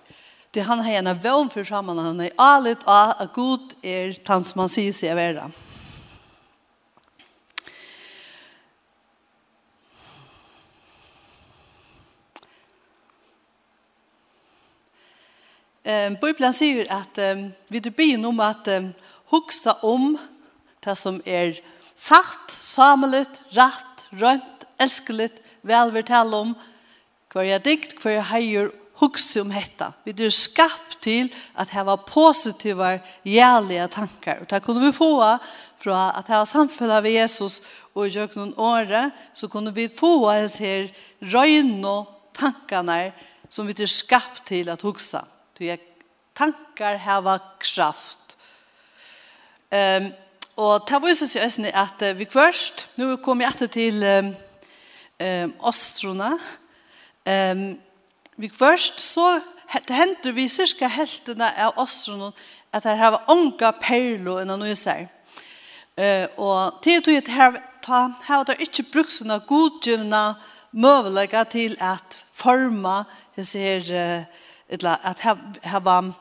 Det 0.50 0.64
han 0.66 0.82
har 0.82 0.98
en 0.98 1.12
vøvn 1.22 1.50
for 1.52 1.68
sammen, 1.68 2.00
han 2.02 2.24
er 2.24 2.34
alit 2.42 2.82
av 2.88 3.14
at 3.22 3.34
god 3.36 3.76
er 3.86 4.16
tanns 4.26 4.54
man 4.58 4.70
sier 4.72 4.96
seg 4.96 5.14
å 5.14 5.20
være. 5.20 5.46
eh 16.08 16.20
Bibeln 16.20 16.52
säger 16.52 16.92
att 16.92 17.18
eh, 17.18 17.36
vi 17.68 17.80
det 17.80 17.90
be 17.90 18.26
om 18.26 18.40
att 18.40 18.68
eh, 18.68 18.88
huxa 19.30 19.72
om 19.72 20.18
det 20.80 20.96
som 20.96 21.22
er 21.24 21.60
sagt, 21.96 22.50
samlet, 22.50 23.44
rätt, 23.48 24.10
rönt, 24.10 24.64
elskelig, 24.78 25.30
velvertall 25.62 26.34
om, 26.34 26.54
kvar 27.28 27.42
jag 27.42 27.62
dikt, 27.62 27.98
kvar 28.00 28.10
er 28.10 28.20
höjer 28.20 28.70
huxa 28.98 29.42
om 29.42 29.52
detta. 29.52 29.92
Vi 30.04 30.14
er 30.24 30.30
skapt 30.30 31.00
till 31.00 31.28
att 31.54 31.70
ha 31.70 31.96
positiva, 31.96 32.98
jävliga 33.22 33.88
tankar. 33.88 34.38
Och 34.40 34.46
det 34.46 34.60
kunde 34.60 34.86
vi 34.86 34.92
få 34.92 35.38
från 35.78 35.96
att 35.96 36.28
ha 36.28 36.46
samfunnet 36.46 37.02
med 37.02 37.12
Jesus 37.12 37.62
och 37.92 38.08
i 38.08 38.28
någon 38.34 38.58
åre 38.58 39.10
så 39.32 39.48
kunde 39.48 39.70
vi 39.70 39.88
få 39.88 40.30
hans 40.30 40.60
her 40.60 40.92
och 41.84 42.32
tankarna 42.32 43.12
som 43.48 43.66
vi 43.66 43.74
er 43.82 43.86
skapt 43.86 44.44
till 44.44 44.68
att 44.68 44.82
huxa. 44.82 45.24
Du 45.58 45.64
är 45.66 45.78
Tankar 46.38 47.00
hava 47.02 47.38
kraft. 47.58 48.36
Um, 49.72 50.12
og 50.56 50.86
det 50.88 51.02
viser 51.02 51.26
så 51.26 51.40
også 51.44 51.70
at 51.74 52.18
vi 52.18 52.26
först 52.30 52.86
nu 52.96 53.16
kommer 53.16 53.44
jag 53.44 53.54
etter 53.54 53.66
til 53.66 54.02
um, 54.02 54.36
um, 55.26 55.54
Ostrona, 55.58 56.38
um, 57.26 57.78
vi 58.36 58.50
först 58.50 59.00
så 59.00 59.40
henter 59.88 60.32
vi 60.32 60.48
cirka 60.48 60.88
heltene 60.88 61.50
av 61.58 61.72
Ostrona 61.76 62.30
at 62.72 62.84
her 62.84 62.96
hava 62.96 63.18
onga 63.28 63.72
perlo 63.72 64.38
enn 64.38 64.50
han 64.50 64.60
nøyser. 64.60 65.08
Uh, 65.98 66.26
og 66.36 66.82
til 66.82 67.02
tog 67.02 67.14
at 67.14 67.28
her 67.28 67.60
ta, 67.82 68.08
har 68.22 68.36
var 68.36 68.44
det 68.44 68.60
ikke 68.60 68.86
brukt 68.92 69.12
sånne 69.12 69.40
godgjivna 69.46 70.34
møvelegger 70.72 71.44
til 71.44 71.76
at 71.80 72.24
forma 72.32 73.04
disse 73.36 73.58
ser 73.58 73.90
uh, 73.90 74.24
att 75.02 75.20
ha 75.20 75.36
ha 75.62 75.78
var 75.80 76.12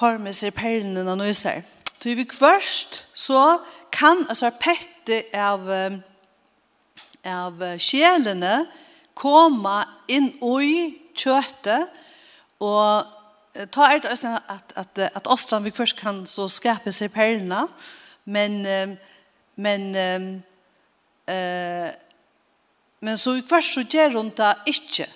for 0.00 0.20
med 0.22 0.36
seg 0.36 0.54
perlene 0.56 1.04
og 1.04 1.20
nøyser. 1.20 1.60
Så 2.00 2.14
vi 2.16 2.24
først 2.24 3.02
så 3.14 3.60
kan 3.92 4.24
altså 4.28 4.48
pette 4.56 5.22
av, 5.36 5.66
av 7.28 7.64
sjelene 7.82 8.54
komme 9.18 9.76
inn 10.08 10.30
i 10.40 10.74
kjøttet 11.12 11.90
og 12.64 13.16
ta 13.74 13.88
er 13.90 14.00
det 14.00 14.12
også 14.12 14.36
at, 14.48 14.72
at, 14.78 15.00
at 15.10 15.28
Åstrand 15.28 15.66
vi 15.66 15.74
først 15.74 15.98
kan 15.98 16.22
så 16.28 16.46
skape 16.48 16.92
seg 16.94 17.12
perlene 17.12 17.66
men 18.24 18.62
men 19.60 19.90
eh 21.26 21.90
men 23.00 23.16
så 23.16 23.32
først 23.48 23.74
så 23.74 23.82
gjør 23.88 24.18
hun 24.18 24.28
det 24.36 24.54
ikke 24.68 25.06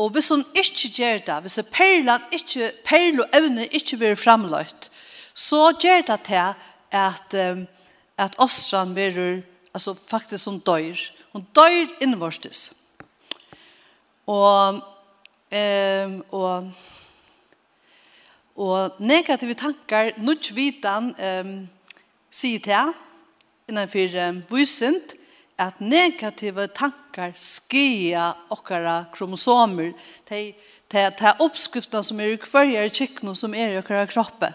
Og 0.00 0.10
hvis 0.14 0.30
hun 0.32 0.44
ikke 0.56 0.88
gjør 0.96 1.18
det, 1.26 1.38
hvis 1.44 1.58
perlen 1.72 2.22
ikke, 2.32 2.72
perlen 2.84 3.20
og 3.20 3.36
evne 3.36 3.66
ikke 3.68 3.98
blir 4.00 4.16
fremløyt, 4.16 4.88
så 5.34 5.70
gjør 5.76 6.06
det 6.08 6.20
til 6.26 6.54
at, 6.92 7.34
at 8.18 8.38
åstran 8.38 8.94
blir, 8.96 9.42
altså 9.74 9.94
faktisk 9.94 10.48
hun 10.48 10.58
dør. 10.64 10.96
Hun 11.32 11.44
dør 11.56 11.92
innvårstes. 12.02 12.72
Og, 14.26 14.80
um, 15.52 16.16
og, 16.30 16.72
og 18.56 18.96
negative 18.98 19.54
tankar, 19.54 20.12
nødt 20.18 20.52
vidan, 20.56 21.14
um, 21.14 21.54
sier 22.30 22.62
til, 22.64 22.92
innenfor 23.68 24.20
um, 24.28 24.42
vysent, 24.50 25.16
at 25.60 25.80
negative 25.80 26.66
tankar 26.72 27.34
skia 27.36 28.30
okkara 28.52 29.04
kromosomer, 29.12 29.92
de, 30.30 30.42
de, 30.90 31.04
de 31.20 31.32
oppskriftene 31.44 32.02
som 32.06 32.20
er 32.20 32.34
i 32.34 32.40
hverje 32.40 32.86
kikno 32.96 33.34
som 33.36 33.54
er 33.54 33.74
i 33.74 33.80
okkara 33.82 34.06
kroppe. 34.10 34.52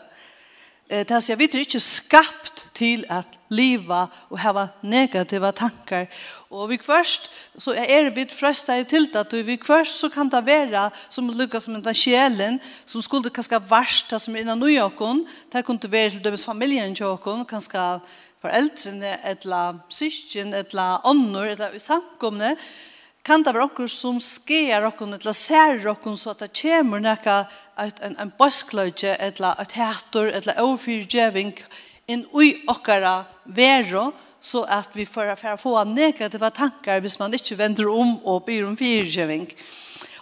Det 0.90 1.12
er, 1.12 1.36
vi 1.36 1.46
vet 1.46 1.58
ikke, 1.62 1.82
skapt 1.82 2.64
til 2.75 3.05
at 3.10 3.27
liva 3.50 4.05
og 4.29 4.39
hava 4.41 4.67
negativa 4.84 5.51
tankar. 5.55 6.08
Og 6.51 6.70
vi 6.70 6.77
kvørst, 6.79 7.29
så 7.60 7.74
er 7.75 8.10
vi 8.15 8.25
frøsta 8.32 8.77
i 8.79 8.86
tiltat, 8.88 9.34
og 9.34 9.48
vi 9.48 9.58
kvørst 9.60 10.00
så 10.01 10.10
kan 10.13 10.29
det 10.32 10.44
være 10.46 10.89
som 11.10 11.29
lukka 11.29 11.60
som 11.60 11.75
en 11.75 11.94
sjelen, 11.94 12.60
som 12.86 13.01
skulle 13.01 13.34
kanskje 13.34 13.62
varsta 13.70 14.20
som 14.20 14.36
innan 14.36 14.60
nu 14.60 14.70
jokon, 14.72 15.25
det 15.51 15.65
kunne 15.65 15.91
være 15.91 16.15
til 16.15 16.24
dømes 16.24 16.46
familien 16.46 16.96
jokon, 16.96 17.46
kanskje 17.46 18.00
foreldrene, 18.46 19.15
etla 19.25 19.62
syskjen, 19.89 20.53
etla 20.53 21.00
ånder, 21.08 21.55
etla 21.55 21.72
samkomne, 21.82 22.55
kan 23.25 23.41
det 23.41 23.55
være 23.55 23.65
okkur 23.65 23.89
som 23.89 24.20
skjer 24.22 24.86
okkur, 24.86 25.15
etla 25.17 25.34
ser 25.34 25.82
okkur, 25.89 26.13
så 26.20 26.36
at 26.36 26.44
det 26.46 26.51
kommer 26.60 27.01
nekka 27.01 27.39
en, 27.82 28.17
en 28.22 28.34
bøskløyge, 28.38 29.15
etla 29.17 29.55
et 29.63 29.74
hætor, 29.74 30.29
etla 30.29 30.60
overfyrgjeving, 30.62 31.55
etla 31.58 31.85
inn 32.08 32.26
i 32.42 32.52
okkara 32.70 33.24
vero, 33.46 34.12
så 34.42 34.62
at 34.70 34.94
vi 34.94 35.08
får 35.10 35.34
affæra 35.34 35.58
få 35.58 35.74
negativa 35.90 36.52
tankar 36.54 37.02
hvis 37.02 37.18
man 37.20 37.34
ikke 37.34 37.58
vender 37.58 37.90
om 37.90 38.20
og 38.26 38.44
byr 38.46 38.68
om 38.68 38.78
fyrkjøving. 38.78 39.48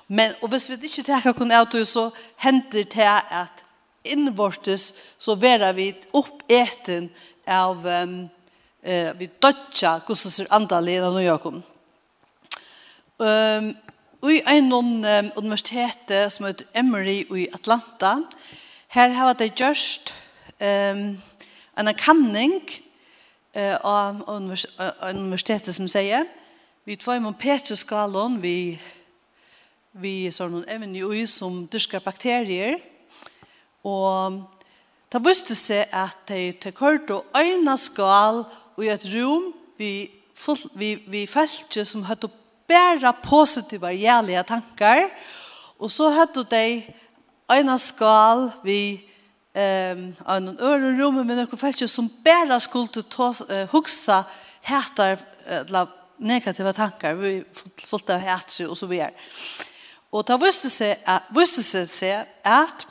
Men, 0.08 0.32
og 0.42 0.50
hvis 0.50 0.70
vi 0.70 0.78
ikke 0.84 1.04
tenker 1.04 1.36
kun 1.36 1.52
av 1.52 1.68
det, 1.72 1.86
så 1.88 2.10
hender 2.44 2.88
det 2.88 3.10
at 3.32 3.64
innvortes 4.04 4.94
så 5.20 5.36
vera 5.40 5.72
vi 5.76 5.92
opp 6.16 6.44
eten 6.52 7.10
av 7.48 7.86
um, 7.86 8.18
eh, 8.84 9.12
vi 9.20 9.30
dødja 9.42 9.98
gusses 10.08 10.40
er 10.40 10.52
andalena 10.56 11.12
og 11.12 11.24
jakom. 11.24 11.62
Um, 13.20 13.74
i 14.24 14.40
en 14.48 14.72
um, 14.72 15.32
universitet 15.38 16.12
som 16.32 16.48
heter 16.48 16.68
Emory 16.76 17.24
i 17.28 17.48
Atlanta, 17.54 18.16
her 18.96 19.10
har 19.10 19.34
det 19.40 19.54
gjørst 19.60 20.14
um, 20.60 21.18
en 21.78 21.94
kanning 21.98 22.60
eh, 23.54 23.78
av 23.82 24.24
univers 24.30 24.66
universitetet 25.10 25.76
som 25.76 25.88
sier 25.90 26.28
vi 26.86 26.98
tar 27.00 27.18
imot 27.18 27.40
Petrusskalen 27.40 28.42
vi 28.42 28.80
vi 29.94 30.32
så 30.34 30.48
noen 30.50 30.66
evne 30.74 31.06
i 31.14 31.26
som 31.30 31.64
dyrker 31.70 32.02
bakterier 32.02 32.80
og 33.86 34.42
det 35.14 35.22
visste 35.22 35.54
seg 35.58 35.92
at 35.94 36.24
de 36.30 36.54
tar 36.58 36.74
kort 36.78 37.12
og 37.14 37.38
øyne 37.38 37.78
skal 37.78 38.44
i 38.82 38.90
et 38.90 39.06
rom 39.14 39.52
vi, 39.78 40.10
full, 40.34 40.58
vi, 40.74 40.96
vi 41.06 41.28
følte 41.30 41.86
som 41.86 42.06
hadde 42.10 42.32
bara 42.70 43.14
positiva 43.22 43.92
gjerlige 43.94 44.46
tankar 44.50 45.06
og 45.78 45.92
så 45.94 46.10
hadde 46.16 46.46
de 46.50 46.66
ena 47.54 47.78
skal 47.78 48.50
vi 48.64 48.98
ehm 49.54 50.14
um, 50.28 50.48
en 50.50 50.60
öron 50.60 50.98
rum 51.00 51.28
med 51.28 51.38
några 51.38 51.58
fältjer 51.58 51.88
som 51.88 52.10
bara 52.24 52.60
skulle 52.60 52.88
ta 52.88 53.30
uh, 53.30 53.68
huxa 53.72 54.24
hätar 54.62 55.18
uh, 55.72 55.88
negativa 56.18 56.74
tankar 56.74 57.14
vi 57.14 57.44
fullt 57.78 58.10
av 58.10 58.20
hätsy 58.20 58.66
och 58.66 58.78
så 58.78 58.86
vidare. 58.86 59.12
Och 60.10 60.26
ta 60.26 60.38
visste 60.38 60.70
sig 60.70 61.02
att 61.06 61.24
visste 61.30 61.64
sig 61.64 61.88
se 61.88 62.26
att 62.44 62.88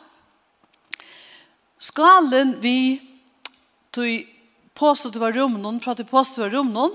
skalen 1.79 2.57
vi 2.61 3.03
tog 3.91 4.27
positiva 4.75 5.33
rummen 5.33 5.81
från 5.81 5.97
till 5.97 6.05
positiva 6.05 6.49
rummen 6.49 6.91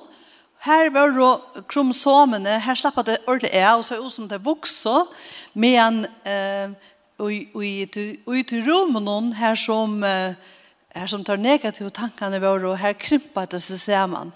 Her 0.60 0.90
var 0.90 1.12
då 1.12 1.62
kromosomene, 1.70 2.58
her 2.60 2.76
slapp 2.76 2.98
det 3.06 3.20
ordentlig 3.28 3.54
er, 3.54 3.76
og 3.78 3.86
så 3.86 3.96
er 3.96 4.02
det 4.02 4.12
som 4.12 4.28
det 4.30 4.40
vokser, 4.46 5.06
men 5.54 6.06
eh, 6.26 6.74
i 7.18 7.86
til 7.90 8.64
rommen 8.68 9.34
her 9.34 9.56
som 9.56 10.04
her 10.98 11.08
som 11.10 11.24
tar 11.26 11.38
negative 11.38 11.92
tankene 11.94 12.42
våre 12.42 12.72
og 12.72 12.80
her 12.82 12.96
krymper 12.98 13.50
det 13.52 13.62
seg 13.64 13.80
sammen. 13.82 14.32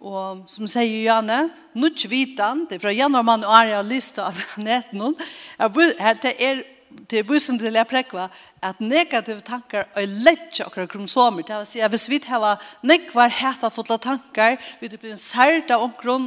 Og 0.00 0.44
som 0.48 0.68
sier 0.70 1.02
Janne, 1.04 1.50
nutt 1.76 2.06
vitan, 2.08 2.64
det 2.68 2.78
er 2.78 2.84
fra 2.84 2.92
januar 2.94 3.26
mann 3.26 3.44
og 3.44 3.52
Arja 3.52 3.82
lista 3.84 4.30
av 4.30 4.38
netten, 4.60 5.16
her 5.58 6.20
det 6.22 6.36
er 6.38 6.62
det 6.90 7.20
er 7.20 7.26
bussen 7.26 7.58
til 7.58 7.76
jeg 7.78 7.86
prekva, 7.86 8.24
at 8.66 8.80
negative 8.82 9.44
tankar 9.46 9.84
er 9.94 10.08
lett 10.24 10.58
akkurat 10.64 10.90
kromsomer. 10.90 11.44
Det 11.46 11.54
vil 11.60 11.68
si 11.70 11.82
at 11.86 11.92
hvis 11.92 12.08
vi 12.10 12.18
har 12.26 12.58
nekvar 12.82 13.30
heta 13.30 13.70
fotla 13.70 13.94
tankar, 14.02 14.56
vi 14.80 14.88
blir 14.90 15.12
en 15.12 15.20
særda 15.20 15.78
omkron, 15.78 16.26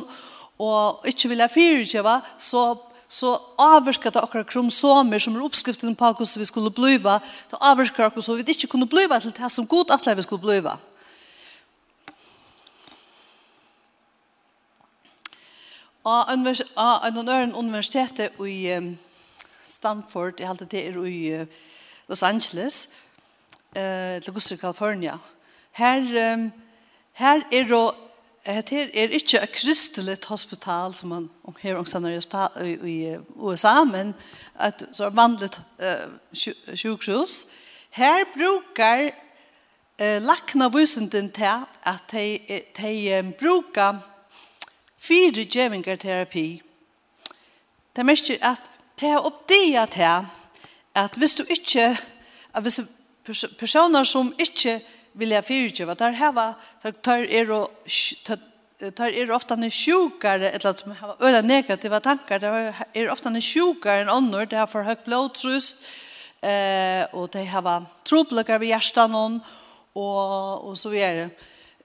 og 0.63 1.03
ikke 1.09 1.33
vil 1.33 1.43
jeg 1.43 1.51
fyrirkjeva, 1.51 2.15
så 2.39 2.77
så 3.13 3.35
avvirker 3.61 4.09
det 4.09 4.23
akkurat 4.23 4.49
kromsomer 4.49 5.21
som 5.21 5.35
er 5.37 5.45
oppskriften 5.45 5.93
på 5.95 6.09
hvordan 6.09 6.41
vi 6.41 6.49
skulle 6.49 6.73
bliva, 6.73 7.19
det 7.51 7.59
avvirker 7.61 8.07
akkurat 8.07 8.25
så 8.25 8.39
vi 8.39 8.45
ikke 8.55 8.71
kunne 8.71 8.89
bliva 8.89 9.19
til 9.21 9.35
det 9.35 9.51
som 9.53 9.67
god 9.69 9.93
atleir 9.93 10.17
vi 10.17 10.25
skulle 10.25 10.41
bliva. 10.41 10.77
Og 16.03 16.33
en 16.33 16.47
annen 17.17 17.53
universitet 17.55 18.19
i 18.43 18.57
Stanford, 19.63 20.39
jeg 20.39 20.47
halte 20.47 20.65
det 20.65 20.81
er 20.87 20.97
i 21.07 21.19
uh, 21.41 21.45
Los 22.09 22.23
Angeles, 22.23 22.89
uh, 23.77 24.19
til 24.21 24.33
Gustav, 24.33 24.57
California. 24.57 25.17
Her, 25.71 26.33
um, 26.33 26.51
her 27.13 27.41
er 27.51 27.63
det 27.63 27.93
Det 28.45 28.69
her 28.69 28.87
er 28.93 29.07
ikke 29.07 29.39
et 29.39 29.51
kristeligt 29.51 30.25
hospital 30.25 30.93
som 30.95 31.09
man 31.09 31.29
om 31.43 31.55
her 31.61 31.75
om 31.79 31.85
sannar 31.85 32.09
i 32.59 32.73
i 32.73 33.17
USA, 33.35 33.83
men 33.83 34.13
et 34.59 34.87
så 34.91 35.09
vanlig 35.09 35.49
uh, 35.79 36.75
sjukhus. 36.75 37.45
Her 37.89 38.25
bruker 38.33 39.11
uh, 40.01 40.19
lakna 40.27 40.67
vysenden 40.67 41.31
til 41.31 41.63
at 41.83 42.03
de, 42.11 42.39
de 42.77 43.19
um, 43.19 43.33
brukar 43.39 43.99
fire 44.97 45.45
gjevingarterapi. 45.45 46.61
Det 47.95 48.01
er 48.01 48.03
merker 48.03 48.37
at 48.41 48.71
de 48.99 49.07
har 49.07 49.19
oppdia 49.19 49.85
til 49.85 50.27
at 50.95 51.15
hvis 51.15 51.35
du 51.35 51.43
ikke, 51.49 51.97
at 52.53 52.61
hvis 52.61 52.81
personer 53.59 54.03
som 54.03 54.33
ikke 54.39 54.81
vilja 55.13 55.41
fyrtjöva. 55.41 55.95
der 55.95 56.11
hava, 56.11 56.55
där 56.81 56.93
är 57.09 57.67
tar 58.91 59.07
er 59.07 59.31
ofta 59.31 59.55
ne 59.55 59.69
sjukare 59.69 60.49
eller 60.49 60.69
att 60.69 60.85
man 60.85 60.97
har 60.97 61.41
negativa 61.41 61.99
tankar. 61.99 62.39
Det 62.39 62.73
är 62.93 63.09
ofta 63.09 63.29
ne 63.29 63.41
sjukare 63.41 64.01
än 64.01 64.09
annor 64.09 64.45
det 64.45 64.57
har 64.57 64.67
for 64.67 64.83
högt 64.83 65.05
blodtrust 65.05 65.83
eh 66.41 67.05
och 67.11 67.29
det 67.29 67.45
har 67.45 67.85
trubbelgar 68.03 68.59
vid 68.59 68.69
hjärtan 68.69 69.15
och 69.15 69.31
och 69.93 70.69
och 70.69 70.77
så 70.77 70.89
vidare 70.89 71.29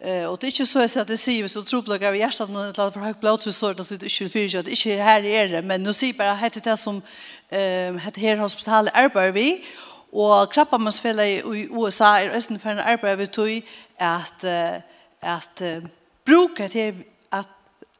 eh 0.01 0.25
och 0.25 0.38
det 0.38 0.47
är 0.47 0.49
inte 0.49 0.67
så 0.67 1.01
att 1.01 1.09
det 1.09 1.17
ser 1.17 1.49
så 1.49 1.62
trubbelgar 1.62 2.12
vid 2.12 2.21
hjärtan 2.21 2.57
och 2.57 2.75
det 2.75 2.83
har 2.83 2.91
för 2.91 3.01
högt 3.01 3.21
blodtrust 3.21 3.59
så 3.59 3.67
att 3.71 3.77
det 3.77 3.93
inte 3.93 4.29
för 4.29 4.59
att 4.59 4.64
det 4.64 4.71
inte 4.71 5.03
här 5.03 5.25
är 5.25 5.49
det 5.49 5.62
men 5.62 5.83
nu 5.83 5.93
ser 5.93 6.12
bara 6.12 6.35
heter 6.35 6.61
det 6.61 6.77
som 6.77 7.03
eh 7.49 7.95
heter 8.05 8.21
här 8.21 8.37
hospital 8.37 8.91
arbetar 8.95 9.31
vi 9.31 9.64
Og 10.12 10.51
krabbamannsfellet 10.51 11.44
i 11.44 11.66
USA 11.68 12.16
er 12.23 12.37
østen 12.37 12.61
for 12.61 12.73
en 12.73 12.81
arbeid 12.81 13.16
vi 13.16 13.27
tog 13.27 13.71
at, 13.99 14.44
at 15.21 15.62
bruket 16.27 16.71
til 16.71 17.05
at, 17.33 17.49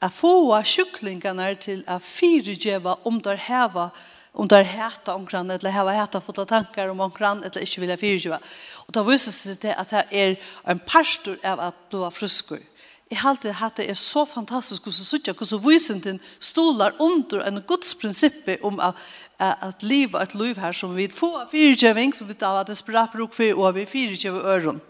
at 0.01 0.13
få 0.13 0.63
sjuklingene 0.63 1.55
til 1.61 1.85
at 1.87 2.03
fyregjøve 2.03 2.97
om 3.05 3.21
der 3.21 3.37
heva 3.37 3.89
om 4.39 4.49
der 4.49 4.63
heta 4.63 5.13
omkran, 5.19 5.51
eller 5.51 5.73
heva 5.75 5.95
heta 5.97 6.21
fått 6.23 6.45
tankar 6.49 6.93
om 6.93 7.01
omkran, 7.01 7.43
eller 7.43 7.65
ikke 7.65 7.83
vilja 7.83 7.97
fyrirgjøve. 7.99 8.39
Og 8.87 8.95
da 8.95 9.03
viser 9.07 9.35
seg 9.35 9.63
til 9.65 9.75
at 9.75 9.91
det 9.91 10.05
er 10.15 10.37
en 10.71 10.83
pastor 10.87 11.39
av 11.43 11.63
at 11.69 11.81
blåa 11.91 12.13
fruskur. 12.15 12.61
Jeg 13.09 13.23
halte 13.23 13.55
at 13.65 13.79
det 13.81 13.89
er 13.89 13.97
så 13.97 14.27
fantastisk 14.29 14.85
hvordan 14.85 15.09
suttja, 15.09 15.33
hvordan 15.33 15.65
visenden 15.65 16.21
stolar 16.41 16.93
under 17.01 17.47
en 17.49 17.63
godsprinsippi 17.67 18.59
om 18.63 18.79
at 18.85 19.01
at 19.39 19.83
liv 19.83 20.15
et 20.19 20.35
liv 20.35 20.59
her 20.59 20.73
som 20.73 20.97
vi 20.97 21.07
får 21.15 21.47
fyrtjøving, 21.53 22.15
som 22.15 22.27
vi 22.27 22.35
da 22.35 22.59
det 22.59 22.73
desperat 22.73 23.13
bruk 23.13 23.35
for, 23.35 23.55
og 23.55 23.75
vi 23.75 23.85
fyrtjøver 23.87 24.43
øren. 24.43 24.81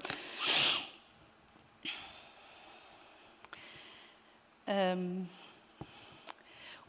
Um, 4.69 5.29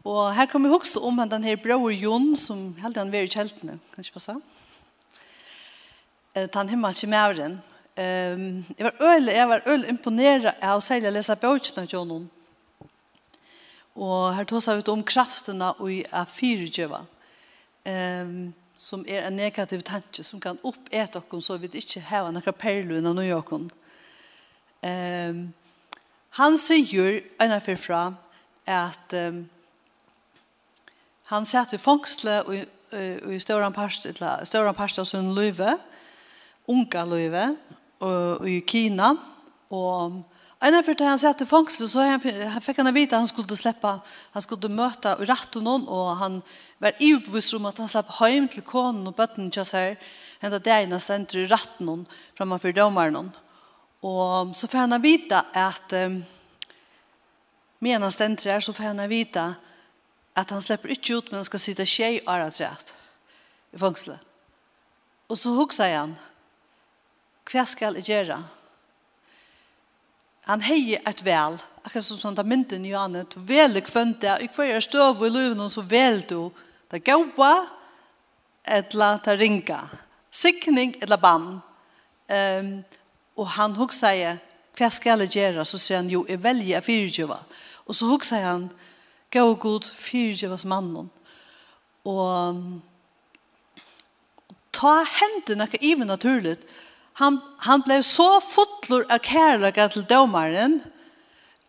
og 0.04 0.36
her 0.36 0.46
kan 0.46 0.64
vi 0.64 0.72
huske 0.72 1.00
om 1.00 1.20
den 1.30 1.44
her 1.44 1.56
bror 1.56 1.92
Jon, 1.92 2.36
som 2.36 2.76
held 2.82 2.98
han 2.98 3.12
var 3.12 3.28
i 3.28 3.32
kjeltene, 3.32 3.80
kan 3.94 4.04
ikke 4.04 4.14
passe? 4.14 4.36
Den 6.36 6.70
himmelske 6.70 7.08
mæren. 7.08 7.60
Um, 8.00 8.66
jeg 8.78 8.86
var 8.86 8.96
øl, 9.02 9.24
jeg 9.24 9.50
var 9.50 9.62
øl 9.68 9.86
imponeret 9.90 10.56
av 10.62 10.82
særlig 10.82 11.10
å 11.10 11.16
lese 11.18 11.36
bøkene 11.36 11.84
av 11.84 11.94
Jon. 11.94 12.30
Og 14.00 14.36
her 14.36 14.48
tog 14.48 14.64
seg 14.64 14.80
ut 14.80 14.92
om 14.92 15.04
kraftene 15.04 15.74
og 15.76 15.92
i 15.92 16.04
fyrtjøver 16.08 17.04
um, 17.86 18.54
som 18.78 19.04
er 19.08 19.28
en 19.28 19.36
negativ 19.36 19.82
tanke 19.88 20.24
som 20.24 20.40
kan 20.40 20.60
oppete 20.64 21.20
oss 21.20 21.46
så 21.46 21.58
vi 21.58 21.70
ikke 21.74 22.02
har 22.02 22.32
noen 22.32 22.56
perler 22.56 23.00
innan 23.00 23.16
noe 23.16 23.40
oss. 23.40 23.70
Um, 24.82 25.54
han 26.40 26.58
sier 26.62 27.22
en 27.42 27.52
av 27.56 27.78
fra 27.80 28.04
at 28.70 29.16
um, 29.18 29.44
han 31.30 31.46
satt 31.46 31.74
i 31.74 31.78
och 32.42 32.56
i 32.56 32.66
i 34.42 34.46
større 34.46 34.74
parst 34.74 35.00
av 35.00 35.06
sin 35.06 35.34
løyve, 35.36 35.78
unga 36.68 37.06
løyve, 37.06 37.44
i 38.48 38.62
Kina, 38.66 39.12
og 39.70 40.24
En 40.62 40.76
av 40.76 40.84
fyrte 40.84 41.04
han 41.04 41.20
satt 41.20 41.42
i 41.42 41.46
fängelse 41.46 41.88
så 41.88 42.00
han, 42.00 42.22
han 42.52 42.62
fick 42.62 42.78
han 42.78 42.86
vite 42.86 43.00
vita 43.00 43.16
han 43.16 43.28
skulle 43.28 43.56
släppa 43.56 44.00
han 44.32 44.42
skulle 44.42 44.70
möta 44.70 45.16
noen, 45.56 45.88
och 45.88 46.16
han 46.16 46.42
var 46.78 46.94
obevisst 47.00 47.54
om 47.54 47.66
at 47.66 47.78
han 47.78 47.88
slapp 47.88 48.12
hjem 48.20 48.48
till 48.48 48.62
konen 48.62 49.08
och 49.08 49.16
til 49.52 49.66
seg, 49.66 49.98
henne 50.40 50.60
det 50.60 50.72
ene 50.72 51.00
stendte 51.00 51.40
i 51.40 51.46
Rattonon 51.46 52.06
framför 52.36 52.74
domaren 52.74 53.32
och 54.02 54.56
så 54.56 54.68
får 54.68 54.78
han 54.78 55.02
vita 55.02 55.46
att 55.54 55.94
um, 55.94 56.26
medan 57.80 58.12
stendte 58.12 58.52
här 58.52 58.60
så 58.60 58.74
får 58.74 58.84
han 58.84 59.10
vita 59.10 59.56
att 60.34 60.50
han 60.50 60.62
släpper 60.62 60.90
inte 60.90 61.14
ut 61.14 61.32
men 61.32 61.36
han 61.36 61.46
ska 61.46 61.60
sitta 61.60 61.86
tjej 61.86 62.20
och 62.20 62.34
rätt 62.34 62.94
i 63.72 63.78
fangselet. 63.78 64.20
och 65.28 65.40
så 65.40 65.50
huxar 65.50 65.96
han 65.96 66.16
hva 67.52 67.66
ska 67.66 67.86
jag 67.86 68.00
göra 68.00 68.44
Han 70.50 70.64
heie 70.66 70.98
et 71.06 71.20
vel, 71.22 71.60
akkurat 71.84 72.06
som 72.06 72.18
sånn 72.18 72.38
da 72.38 72.42
mynden 72.42 72.86
i 72.88 72.90
Johanne, 72.90 73.22
du 73.30 73.38
velig 73.46 73.84
kvønte, 73.86 74.40
i 74.42 74.50
hver 74.50 74.82
støv 74.82 75.22
i 75.28 75.30
løven, 75.30 75.62
så 75.70 75.84
vel 75.86 76.24
du, 76.26 76.50
det 76.90 77.04
gaua, 77.06 77.68
etla 78.66 79.12
ta 79.22 79.36
ringa, 79.38 79.84
sikning 80.34 80.96
etla 80.98 81.20
bann. 81.22 81.60
Um, 82.30 82.72
og 83.38 83.48
han 83.60 83.78
hok 83.78 83.94
sier, 83.94 84.42
hva 84.78 84.90
skal 84.94 85.22
jeg 85.26 85.36
gjøre? 85.38 85.66
Så 85.70 85.78
sier 85.78 86.02
han, 86.02 86.10
jo, 86.10 86.24
jeg 86.30 86.42
velger 86.42 86.82
fyrtjøva. 86.82 87.40
Og 87.86 87.98
så 87.98 88.10
hok 88.10 88.26
sier 88.26 88.48
han, 88.48 88.68
gå 89.30 89.46
god 89.62 89.86
fyrtjøvas 89.86 90.66
mannen. 90.70 91.10
Og 92.10 92.62
ta 94.74 94.96
hendene 95.20 95.70
ikke 95.70 95.84
even 95.92 96.10
naturligt, 96.10 96.66
Han, 97.20 97.40
han 97.66 97.82
blev 97.84 98.04
så 98.08 98.40
fotler 98.40 99.04
av 99.12 99.20
kærlighet 99.24 99.96
til 99.96 100.06
dømeren, 100.08 100.80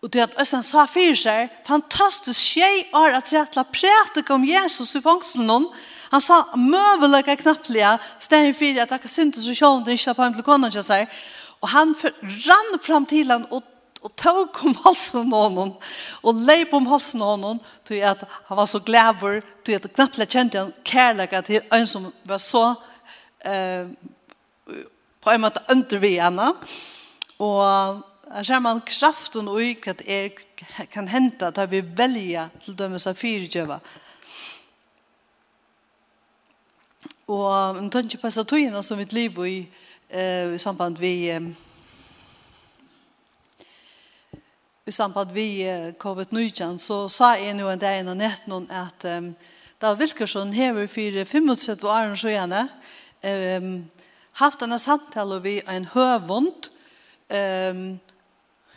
og 0.01 0.13
til 0.13 0.23
at 0.25 0.37
Østen 0.41 0.63
sa 0.65 0.87
for 0.89 1.17
seg, 1.19 1.51
fantastisk 1.67 2.55
tjej 2.55 2.85
er 2.97 3.17
at 3.19 3.33
rettla 3.35 3.65
prætik 3.69 4.31
om 4.31 4.47
Jesus 4.47 4.95
i 4.97 5.03
fangselen 5.05 5.51
om, 5.51 5.67
han 6.11 6.23
sa 6.23 6.41
møvelige 6.59 7.37
knapplige, 7.43 7.91
stedet 8.19 8.57
for 8.59 8.81
at 8.83 8.95
jeg 8.95 9.11
syntes 9.11 9.49
og 9.51 9.59
sjående 9.59 9.91
det 9.91 9.99
ikke 9.99 10.15
på 10.15 10.27
en 10.27 10.39
til 10.39 10.47
konen 10.47 10.73
seg, 10.73 11.11
og 11.61 11.69
han 11.75 11.93
rann 12.47 12.81
fram 12.83 13.07
til 13.07 13.31
han 13.31 13.47
og 13.51 13.67
og 14.01 14.13
tog 14.17 14.63
om 14.65 14.75
halsen 14.85 15.29
någon 15.29 15.75
og 16.25 16.39
leip 16.49 16.71
om 16.73 16.87
halsen 16.89 17.21
av 17.21 17.35
noen, 17.37 17.59
til 17.85 18.01
att 18.03 18.23
han 18.47 18.57
var 18.57 18.67
så 18.67 18.79
glädjer 18.79 19.43
till 19.65 19.77
att 19.77 19.93
knappt 19.95 20.33
kjente 20.33 20.59
han 20.59 20.73
kärlek 20.85 21.33
att 21.33 21.51
han 21.71 21.87
som 21.87 22.13
var 22.23 22.39
så 22.39 22.75
eh 23.45 23.87
på 25.21 25.31
en 25.31 25.41
måte 25.41 25.65
under 25.71 25.99
vi 25.99 26.15
henne. 26.21 26.53
Og 27.39 28.03
her 28.31 28.43
ser 28.43 28.59
man 28.63 28.83
kraften 28.87 29.49
og 29.49 29.63
ikke 29.63 29.91
at 29.91 30.03
er 30.07 30.29
kan 30.93 31.09
hente 31.09 31.47
at 31.47 31.71
vi 31.71 31.81
velger 31.81 32.49
til 32.65 32.79
dømes 32.79 33.07
av 33.07 33.15
fyrtjøver. 33.15 33.81
Og 37.31 37.79
en 37.79 37.91
tanke 37.91 38.19
på 38.19 38.31
seg 38.31 38.47
togene 38.47 38.83
som 38.83 38.99
mitt 38.99 39.13
liv 39.15 39.37
i, 39.47 39.59
eh, 40.11 40.55
i 40.55 40.59
samband 40.59 40.99
vi 40.99 41.31
eh, 41.31 41.51
i 44.87 44.93
samband 44.93 45.31
vi 45.33 45.63
eh, 45.63 45.93
COVID-19 45.95 46.79
så 46.79 47.09
sa 47.09 47.35
jeg 47.39 47.55
nå 47.55 47.69
en 47.71 47.79
dag 47.79 48.01
innan 48.01 48.19
netten 48.19 48.67
at 48.75 49.05
um, 49.07 49.29
da 49.81 49.95
Vilkersson 49.95 50.53
hever 50.53 50.89
for 50.91 51.25
35 51.25 51.85
år 51.87 52.15
så 52.19 52.33
gjerne 52.33 52.65
um, 53.23 53.85
haft 54.33 54.63
en 54.63 54.79
samtale 54.79 55.41
vi 55.43 55.61
en 55.69 55.85
høvund 55.85 56.71
um, 57.29 58.01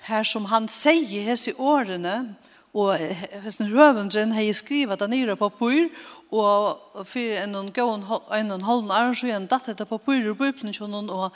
her 0.07 0.23
som 0.23 0.45
han 0.45 0.67
sier 0.67 1.29
hese 1.29 1.53
årene 1.57 2.35
og 2.73 2.97
hese 3.43 3.69
høvundren 3.69 4.33
har 4.33 4.53
skrivet 4.53 4.99
det 4.99 5.09
nere 5.09 5.35
på 5.35 5.49
papir 5.49 5.89
og 6.33 7.05
for 7.05 7.35
en 7.43 7.55
og 7.55 7.69
en, 7.77 8.05
en, 8.39 8.51
en 8.51 8.65
halv 8.65 8.89
år 8.89 9.13
så 9.13 9.29
igjen 9.29 9.47
datt 9.47 9.69
etter 9.69 9.85
papir 9.85 10.25
og 10.31 10.37
bøypen 10.37 10.73
og 11.09 11.31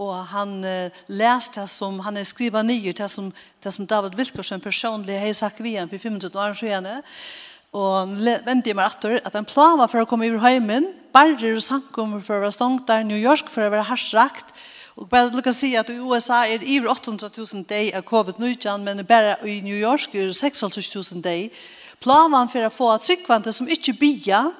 og 0.00 0.14
han 0.32 0.64
uh, 0.64 0.90
läste 1.08 1.60
det 1.60 1.68
som 1.68 2.00
han 2.00 2.16
är 2.16 2.24
skriva 2.24 2.62
nye, 2.62 2.92
det 2.92 3.08
som 3.08 3.32
det 3.62 3.72
som 3.72 3.86
David 3.86 4.14
Wilkerson 4.14 4.60
personlig 4.60 5.20
har 5.20 5.32
sagt 5.32 5.60
vi 5.60 5.76
han 5.76 5.88
för 5.88 5.98
500 5.98 6.48
år 6.48 6.54
sedan 6.54 7.02
Og 7.70 8.16
vente 8.46 8.70
jeg 8.70 8.74
meg 8.74 8.90
etter 8.90 9.20
at 9.22 9.36
han 9.36 9.46
var 9.78 9.86
for 9.90 10.02
å 10.02 10.08
komme 10.08 10.26
ur 10.26 10.40
heimen, 10.42 10.88
bare 11.14 11.54
og 11.54 11.62
sankummer 11.62 12.22
for 12.22 12.38
å 12.38 12.44
være 12.44 12.56
stångt 12.56 12.88
der, 12.88 13.04
New 13.06 13.18
York 13.18 13.50
for 13.50 13.66
å 13.66 13.70
være 13.70 13.86
harsrakt, 13.90 14.50
Og 15.00 15.08
bare 15.08 15.30
lukka 15.32 15.52
si 15.56 15.70
at 15.78 15.88
i 15.88 15.96
USA 15.96 16.42
er 16.44 16.60
iver 16.60 16.90
800.000 16.92 17.62
deg 17.70 17.94
av 17.96 18.02
COVID-19, 18.04 18.82
men 18.84 19.04
bare 19.08 19.38
i 19.48 19.60
New 19.64 19.76
York 19.76 20.12
er 20.14 20.32
000 21.14 21.22
deg. 21.24 21.54
Planen 22.04 22.50
for 22.52 22.66
å 22.66 22.72
få 22.74 22.88
at 22.92 23.06
sykvante 23.06 23.52
som 23.52 23.68
ikke 23.68 23.94
bia, 23.96 24.50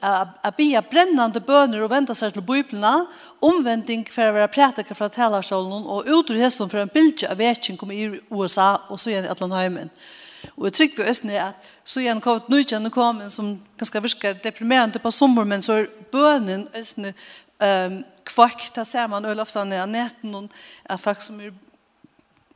a 0.00 0.50
bia 0.56 0.80
brennande 0.82 1.42
bøner 1.44 1.84
og 1.84 1.92
venda 1.92 2.16
seg 2.16 2.32
til 2.32 2.46
bøyblina, 2.46 3.04
omvending 3.44 4.06
for 4.08 4.30
å 4.30 4.38
være 4.38 4.52
prætika 4.54 4.96
fra 4.96 5.10
talarsolen 5.12 5.84
og 5.84 6.08
utru 6.08 6.40
for 6.70 6.80
en 6.80 6.94
bildje 6.94 7.28
av 7.28 7.38
vekking 7.38 7.76
kom 7.76 7.92
i 7.92 8.08
USA 8.30 8.78
og 8.88 8.98
så 9.00 9.12
igjen 9.12 9.28
i 9.28 9.34
Atlanheimen. 9.34 9.92
Musik 9.92 10.19
Og 10.56 10.68
jeg 10.68 10.76
trykker 10.78 11.02
vi 11.02 11.10
østene 11.10 11.40
at 11.42 11.70
så 11.84 12.00
igjen 12.00 12.20
kom 12.20 12.40
et 12.40 12.48
nødgjende 12.52 12.92
kom 12.94 13.22
som 13.30 13.52
ganske 13.78 14.02
virker 14.02 14.38
deprimerende 14.44 15.02
på 15.02 15.10
sommer, 15.10 15.44
men 15.44 15.62
så 15.62 15.80
er 15.80 15.90
bønen 16.12 16.68
østene 16.76 17.12
um, 17.60 18.00
kvakk, 18.24 18.70
da 18.76 18.84
ser 18.84 19.08
man 19.10 19.26
øl 19.26 19.42
ofte 19.42 19.64
ned 19.64 19.82
av 19.82 19.90
neten, 19.90 20.34
og 20.34 20.48
at 20.84 21.00
folk 21.00 21.22
som 21.24 21.40
er 21.40 21.52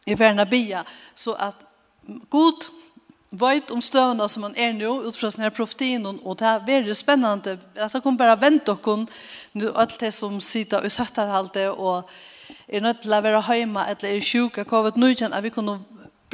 i 0.06 0.16
verden 0.18 0.42
av 0.42 0.50
bia, 0.50 0.84
så 1.16 1.36
at 1.40 1.60
god 2.30 2.66
vet 3.34 3.70
om 3.74 3.80
støvende 3.82 4.28
som 4.28 4.44
man 4.46 4.54
er 4.56 4.74
nå, 4.76 4.90
ut 5.08 5.16
fra 5.16 5.30
sånne 5.32 5.50
profetien, 5.54 6.04
og 6.06 6.36
det 6.38 6.46
er 6.48 6.66
veldig 6.66 6.96
spennende, 6.96 7.56
at 7.74 7.92
det 7.92 8.02
kommer 8.02 8.20
bare 8.20 8.38
vente 8.40 8.76
dere, 8.84 9.06
nå 9.58 9.72
alt 9.74 9.98
det 10.00 10.12
som 10.14 10.38
sitter 10.44 10.84
og 10.84 10.92
søtter 10.92 11.32
alt 11.32 11.54
det, 11.56 11.68
og 11.72 12.10
er 12.68 12.84
nødt 12.84 13.02
til 13.02 13.14
å 13.14 13.22
være 13.24 13.42
hjemme, 13.56 13.86
eller 13.90 14.10
er 14.10 14.24
sjuka, 14.24 14.64
covid-19, 14.68 15.32
at 15.32 15.42
vi 15.42 15.52
kunne 15.54 15.80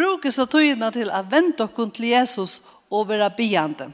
brukes 0.00 0.38
av 0.40 0.48
tøyene 0.50 0.88
til 0.94 1.10
å 1.12 1.24
vente 1.28 1.66
oss 1.66 1.92
til 1.96 2.08
Jesus 2.10 2.60
og 2.90 3.10
være 3.10 3.30
bejende. 3.36 3.90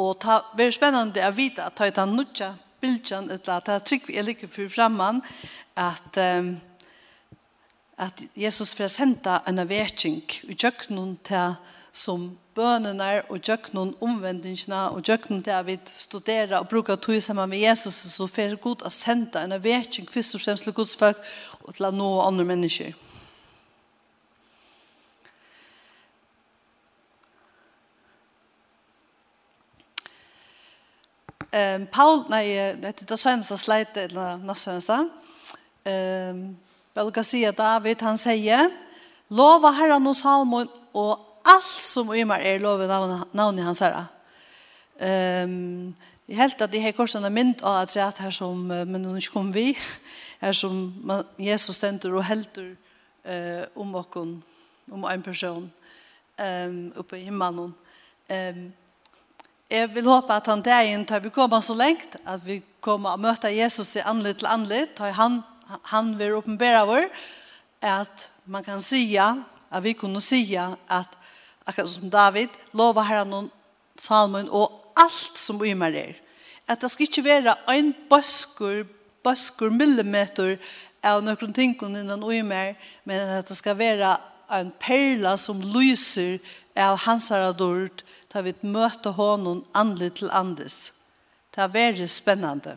Og 0.00 0.16
det 0.20 0.34
er 0.34 0.52
veldig 0.58 0.76
spennende 0.76 1.24
å 1.26 1.34
vite 1.36 1.64
at 1.64 1.78
det 1.78 1.98
er 2.00 2.10
nødja 2.10 2.52
bildjan, 2.82 3.30
eller 3.30 3.56
at 3.56 3.66
det 3.68 3.74
er 3.74 3.86
trygg 3.86 4.06
vi 4.08 4.18
er 4.18 4.26
like 4.26 4.48
for 4.50 4.70
fremman, 4.72 5.20
at, 5.78 6.18
um, 6.18 6.56
at 7.96 8.22
Jesus 8.36 8.74
får 8.74 8.90
sende 8.92 9.38
en 9.46 9.62
avvetsing 9.62 10.22
i 10.48 10.56
noen 10.90 11.16
til 11.24 11.54
som 11.92 12.30
bønene 12.56 13.22
og 13.28 13.44
kjøkkenen 13.44 13.94
omvendingene 14.00 14.80
og 14.96 15.04
kjøkkenen 15.04 15.42
til 15.44 15.56
at 15.56 15.66
vi 15.68 15.76
studerer 15.96 16.58
og 16.58 16.68
bruker 16.68 16.96
tog 16.96 17.20
sammen 17.22 17.50
med 17.52 17.60
Jesus 17.60 17.94
så 18.14 18.26
får 18.26 18.56
det 18.56 18.74
å 18.88 18.92
sende 18.92 19.40
en 19.40 19.56
avvetsing 19.56 20.08
først 20.08 20.36
og 20.36 20.44
fremst 20.44 20.64
til 20.64 20.76
Guds 20.76 20.96
folk 20.96 21.20
og 21.62 21.74
til 21.76 21.88
å 21.88 21.94
nå 21.94 22.10
andre 22.24 22.48
mennesker. 22.48 22.96
Ehm 31.52 31.86
Paul 31.86 32.24
nej 32.28 32.76
det 32.80 33.08
det 33.08 33.18
senaste 33.18 33.58
slide 33.58 34.00
eller 34.04 34.36
nästa 34.36 34.70
senaste. 34.70 35.08
Ehm 35.84 36.56
Belga 36.94 37.24
säger 37.24 37.52
David 37.52 38.02
han 38.02 38.18
säger 38.18 38.70
lova 39.28 39.70
Herren 39.70 40.06
och 40.06 40.16
Salmon 40.16 40.68
och 40.92 41.42
allt 41.44 41.82
som 41.82 42.14
ymar 42.14 42.40
er 42.40 42.58
lovet 42.58 42.90
av 42.90 43.24
navnet 43.32 43.64
hans 43.64 43.80
herra. 43.80 44.06
Ehm 45.00 45.94
Jeg 46.28 46.36
helt 46.36 46.62
at 46.62 46.72
det 46.72 46.82
har 46.82 46.92
korsen 46.92 47.24
är 47.24 47.30
mynd 47.30 47.62
av 47.62 47.82
at 47.82 47.96
jeg 47.96 48.12
her 48.18 48.30
som 48.30 48.56
men 48.66 49.02
nu 49.02 49.20
kom 49.32 49.54
vi 49.54 49.78
her 50.40 50.52
som 50.52 50.94
Jesus 51.38 51.76
stender 51.76 52.14
og 52.14 52.24
helter 52.24 52.76
eh 53.24 53.64
om 53.76 53.94
och 53.94 54.16
om 54.16 55.04
en 55.04 55.22
person 55.22 55.72
ehm 56.38 56.92
oppe 56.96 57.16
i 57.16 57.24
himmelen. 57.24 57.74
Ehm 58.28 58.72
jag 59.78 59.88
vill 59.88 60.06
håpe 60.06 60.34
att 60.34 60.46
han 60.46 60.62
där 60.62 61.04
tar 61.04 61.20
vi 61.20 61.30
kommer 61.30 61.60
så 61.60 61.74
långt 61.74 62.16
att 62.24 62.42
vi 62.44 62.62
kommer 62.80 63.14
att 63.14 63.20
möta 63.20 63.50
Jesus 63.50 63.96
i 63.96 64.00
anledning 64.00 64.38
till 64.38 64.46
anledning 64.46 64.96
tar 64.96 65.10
han 65.10 65.42
han 65.82 66.18
vill 66.18 66.30
uppenbara 66.30 66.84
vår 66.84 67.04
att 67.80 68.30
man 68.44 68.64
kan 68.64 68.82
säga 68.82 69.42
att 69.68 69.82
vi 69.82 69.94
kunde 69.94 70.20
säga 70.20 70.76
att 70.86 71.08
akkurat 71.64 71.88
som 71.88 72.10
David 72.10 72.48
lova 72.70 73.02
Herren 73.02 73.50
salmen 73.96 74.48
och 74.48 74.92
allt 74.94 75.38
som 75.38 75.64
ymar 75.64 75.90
er. 75.90 76.16
Att 76.66 76.80
det 76.80 76.88
ska 76.88 77.02
inte 77.02 77.22
vara 77.22 77.54
en 77.66 77.94
böskur 78.10 78.86
böskur 79.24 79.70
millimeter 79.70 80.58
av 81.02 81.24
några 81.24 81.52
ting 81.52 81.78
innan 81.82 82.32
ymar 82.32 82.74
men 83.04 83.38
att 83.38 83.46
det 83.46 83.54
ska 83.54 83.74
vara 83.74 84.18
en 84.48 84.70
perla 84.70 85.36
som 85.36 85.62
lyser 85.62 86.38
av 86.76 86.98
hans 87.06 87.28
dord 87.58 88.02
ta 88.28 88.40
vi 88.40 88.54
møte 88.62 89.10
honom 89.10 89.64
andligt 89.74 90.22
til 90.22 90.30
andes. 90.32 90.92
Det 91.52 91.60
har 91.60 91.72
vært 91.72 92.08
spennende. 92.10 92.76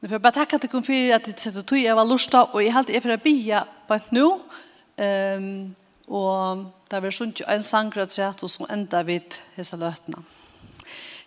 Nu 0.00 0.08
får 0.08 0.14
jeg 0.14 0.22
bare 0.22 0.36
takke 0.36 0.58
til 0.62 0.70
kom 0.70 0.84
for 0.86 1.16
at 1.16 1.26
jeg 1.26 1.40
setter 1.40 1.64
tog 1.66 1.80
jeg 1.80 1.96
var 1.96 2.06
lorsta, 2.06 2.44
og 2.52 2.62
jeg 2.62 2.74
halte 2.76 2.94
jeg 2.94 3.02
for 3.02 3.16
å 3.16 3.22
bia 3.24 3.64
på 3.88 3.96
et 3.96 4.12
nå. 4.14 4.28
Um, 4.96 5.48
og 6.06 6.66
det 6.86 6.94
har 6.94 7.02
vært 7.02 7.18
sånn 7.18 7.34
en 7.50 7.66
sangrat 7.66 8.14
sett, 8.14 8.44
og 8.46 8.52
så 8.52 8.68
enda 8.70 9.02
vidt 9.08 9.40
hese 9.56 9.78
løtene. 9.80 10.22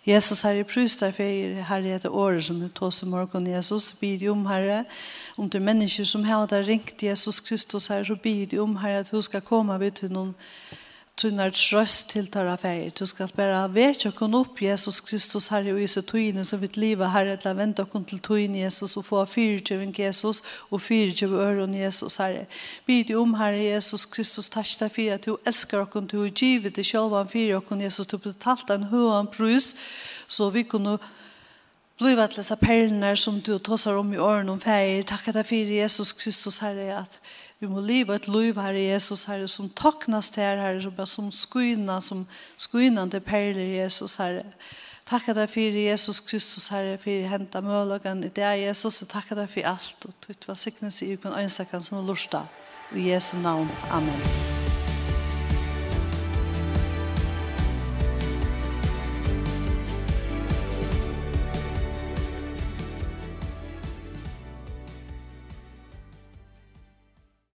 Jesus, 0.06 0.42
Herre, 0.42 0.64
prøys 0.64 0.94
deg 0.96 1.12
for 1.12 1.28
jeg, 1.28 1.64
Herre, 1.68 1.96
etter 1.98 2.14
år 2.16 2.38
som 2.40 2.60
du 2.60 2.68
tås 2.72 3.02
i 3.04 3.08
morgen, 3.10 3.46
Jesus, 3.46 3.92
bid 4.00 4.22
om, 4.32 4.46
Herre, 4.48 4.84
om 5.36 5.50
det 5.50 5.60
mennesker 5.60 6.08
som 6.08 6.24
har 6.24 6.48
ringt 6.64 7.02
Jesus 7.02 7.40
Kristus, 7.40 7.90
Herre, 7.92 8.04
så 8.04 8.16
bid 8.16 8.58
om, 8.58 8.76
Herre, 8.80 9.04
at 9.04 9.10
hun 9.12 9.22
skal 9.22 9.44
komme 9.44 9.76
vidt 9.78 10.00
til 10.00 10.12
noen 10.12 10.32
tunnar 11.20 11.50
trøst 11.52 12.10
til 12.14 12.28
tara 12.32 12.54
feir. 12.56 12.90
Du 12.96 13.04
skal 13.06 13.28
bare 13.36 13.68
veta 13.74 14.08
och 14.08 14.14
kunna 14.14 14.38
opp 14.38 14.62
Jesus 14.62 15.00
Kristus 15.00 15.48
her 15.48 15.60
i 15.60 15.80
Jesu 15.80 16.00
tøyne, 16.00 16.44
som 16.44 16.60
vitt 16.60 16.76
livet 16.76 17.10
her 17.12 17.36
til 17.36 17.50
å 17.50 17.58
vente 17.58 17.84
kunna 17.92 18.08
til 18.08 18.22
tøyne 18.24 18.62
Jesus 18.62 18.96
og 18.96 19.04
få 19.04 19.24
fyrtjøven 19.28 19.92
Jesus 19.98 20.42
og 20.70 20.80
fyrtjøven 20.80 21.40
øren 21.40 21.74
Jesus 21.74 22.16
her. 22.16 22.46
Bid 22.86 23.10
ju 23.10 23.20
om 23.20 23.34
her 23.34 23.52
Jesus 23.52 24.06
Kristus 24.06 24.48
takk 24.48 24.70
deg 24.80 24.92
for 24.92 25.14
at 25.14 25.26
du 25.26 25.36
elsker 25.46 25.80
och 25.82 26.02
du 26.02 26.24
er 26.24 26.30
givet 26.30 26.76
dig 26.76 26.84
själv 26.84 27.14
en 27.14 27.28
fyra 27.28 27.62
Jesus 27.80 28.06
du 28.06 28.16
betalt 28.18 28.70
en 28.70 28.82
hög 28.82 29.20
en 29.20 29.26
prus 29.26 29.74
så 30.28 30.50
vi 30.50 30.62
kunne 30.62 30.98
bliva 31.98 32.26
til 32.26 32.36
disse 32.36 32.56
perlene 32.56 33.16
som 33.16 33.40
du 33.40 33.58
tosar 33.58 33.98
om 33.98 34.12
i 34.12 34.16
öron 34.16 34.48
om 34.48 34.60
feir. 34.60 35.02
Takk 35.02 35.34
deg 35.34 35.46
for 35.46 35.54
Jesus 35.54 36.12
Kristus 36.12 36.60
här 36.60 36.98
at 36.98 37.20
Vi 37.60 37.68
må 37.68 37.80
leva 37.80 38.14
ett 38.14 38.28
liv 38.28 38.56
här 38.56 38.74
i 38.74 38.82
Jesus 38.82 39.26
här 39.26 39.46
som 39.46 39.68
tacknas 39.68 40.30
till 40.30 40.42
här 40.42 40.56
här 40.56 40.80
som 40.80 41.06
som 41.06 41.30
skyna 41.30 42.00
som 42.00 42.26
skynande 42.58 43.20
perler 43.20 43.60
i 43.60 43.76
Jesus 43.76 44.18
här. 44.18 44.42
Tacka 45.04 45.34
dig 45.34 45.46
för 45.46 45.60
Jesus 45.60 46.20
Kristus 46.20 46.70
här 46.70 46.96
för 46.96 47.28
henta 47.28 47.60
möjligen 47.60 48.24
i 48.24 48.30
det 48.34 48.56
Jesus 48.56 49.02
och 49.02 49.08
tacka 49.08 49.34
dig 49.34 49.46
för 49.46 49.62
allt 49.62 50.04
och 50.04 50.20
tvitt 50.26 50.48
vad 50.48 50.58
sickness 50.58 51.02
i 51.02 51.16
kan 51.16 51.32
önsakan 51.32 51.82
som 51.82 52.06
lustar. 52.06 52.46
I 52.96 53.00
Jesu 53.00 53.36
namn. 53.36 53.68
Amen. 53.90 54.20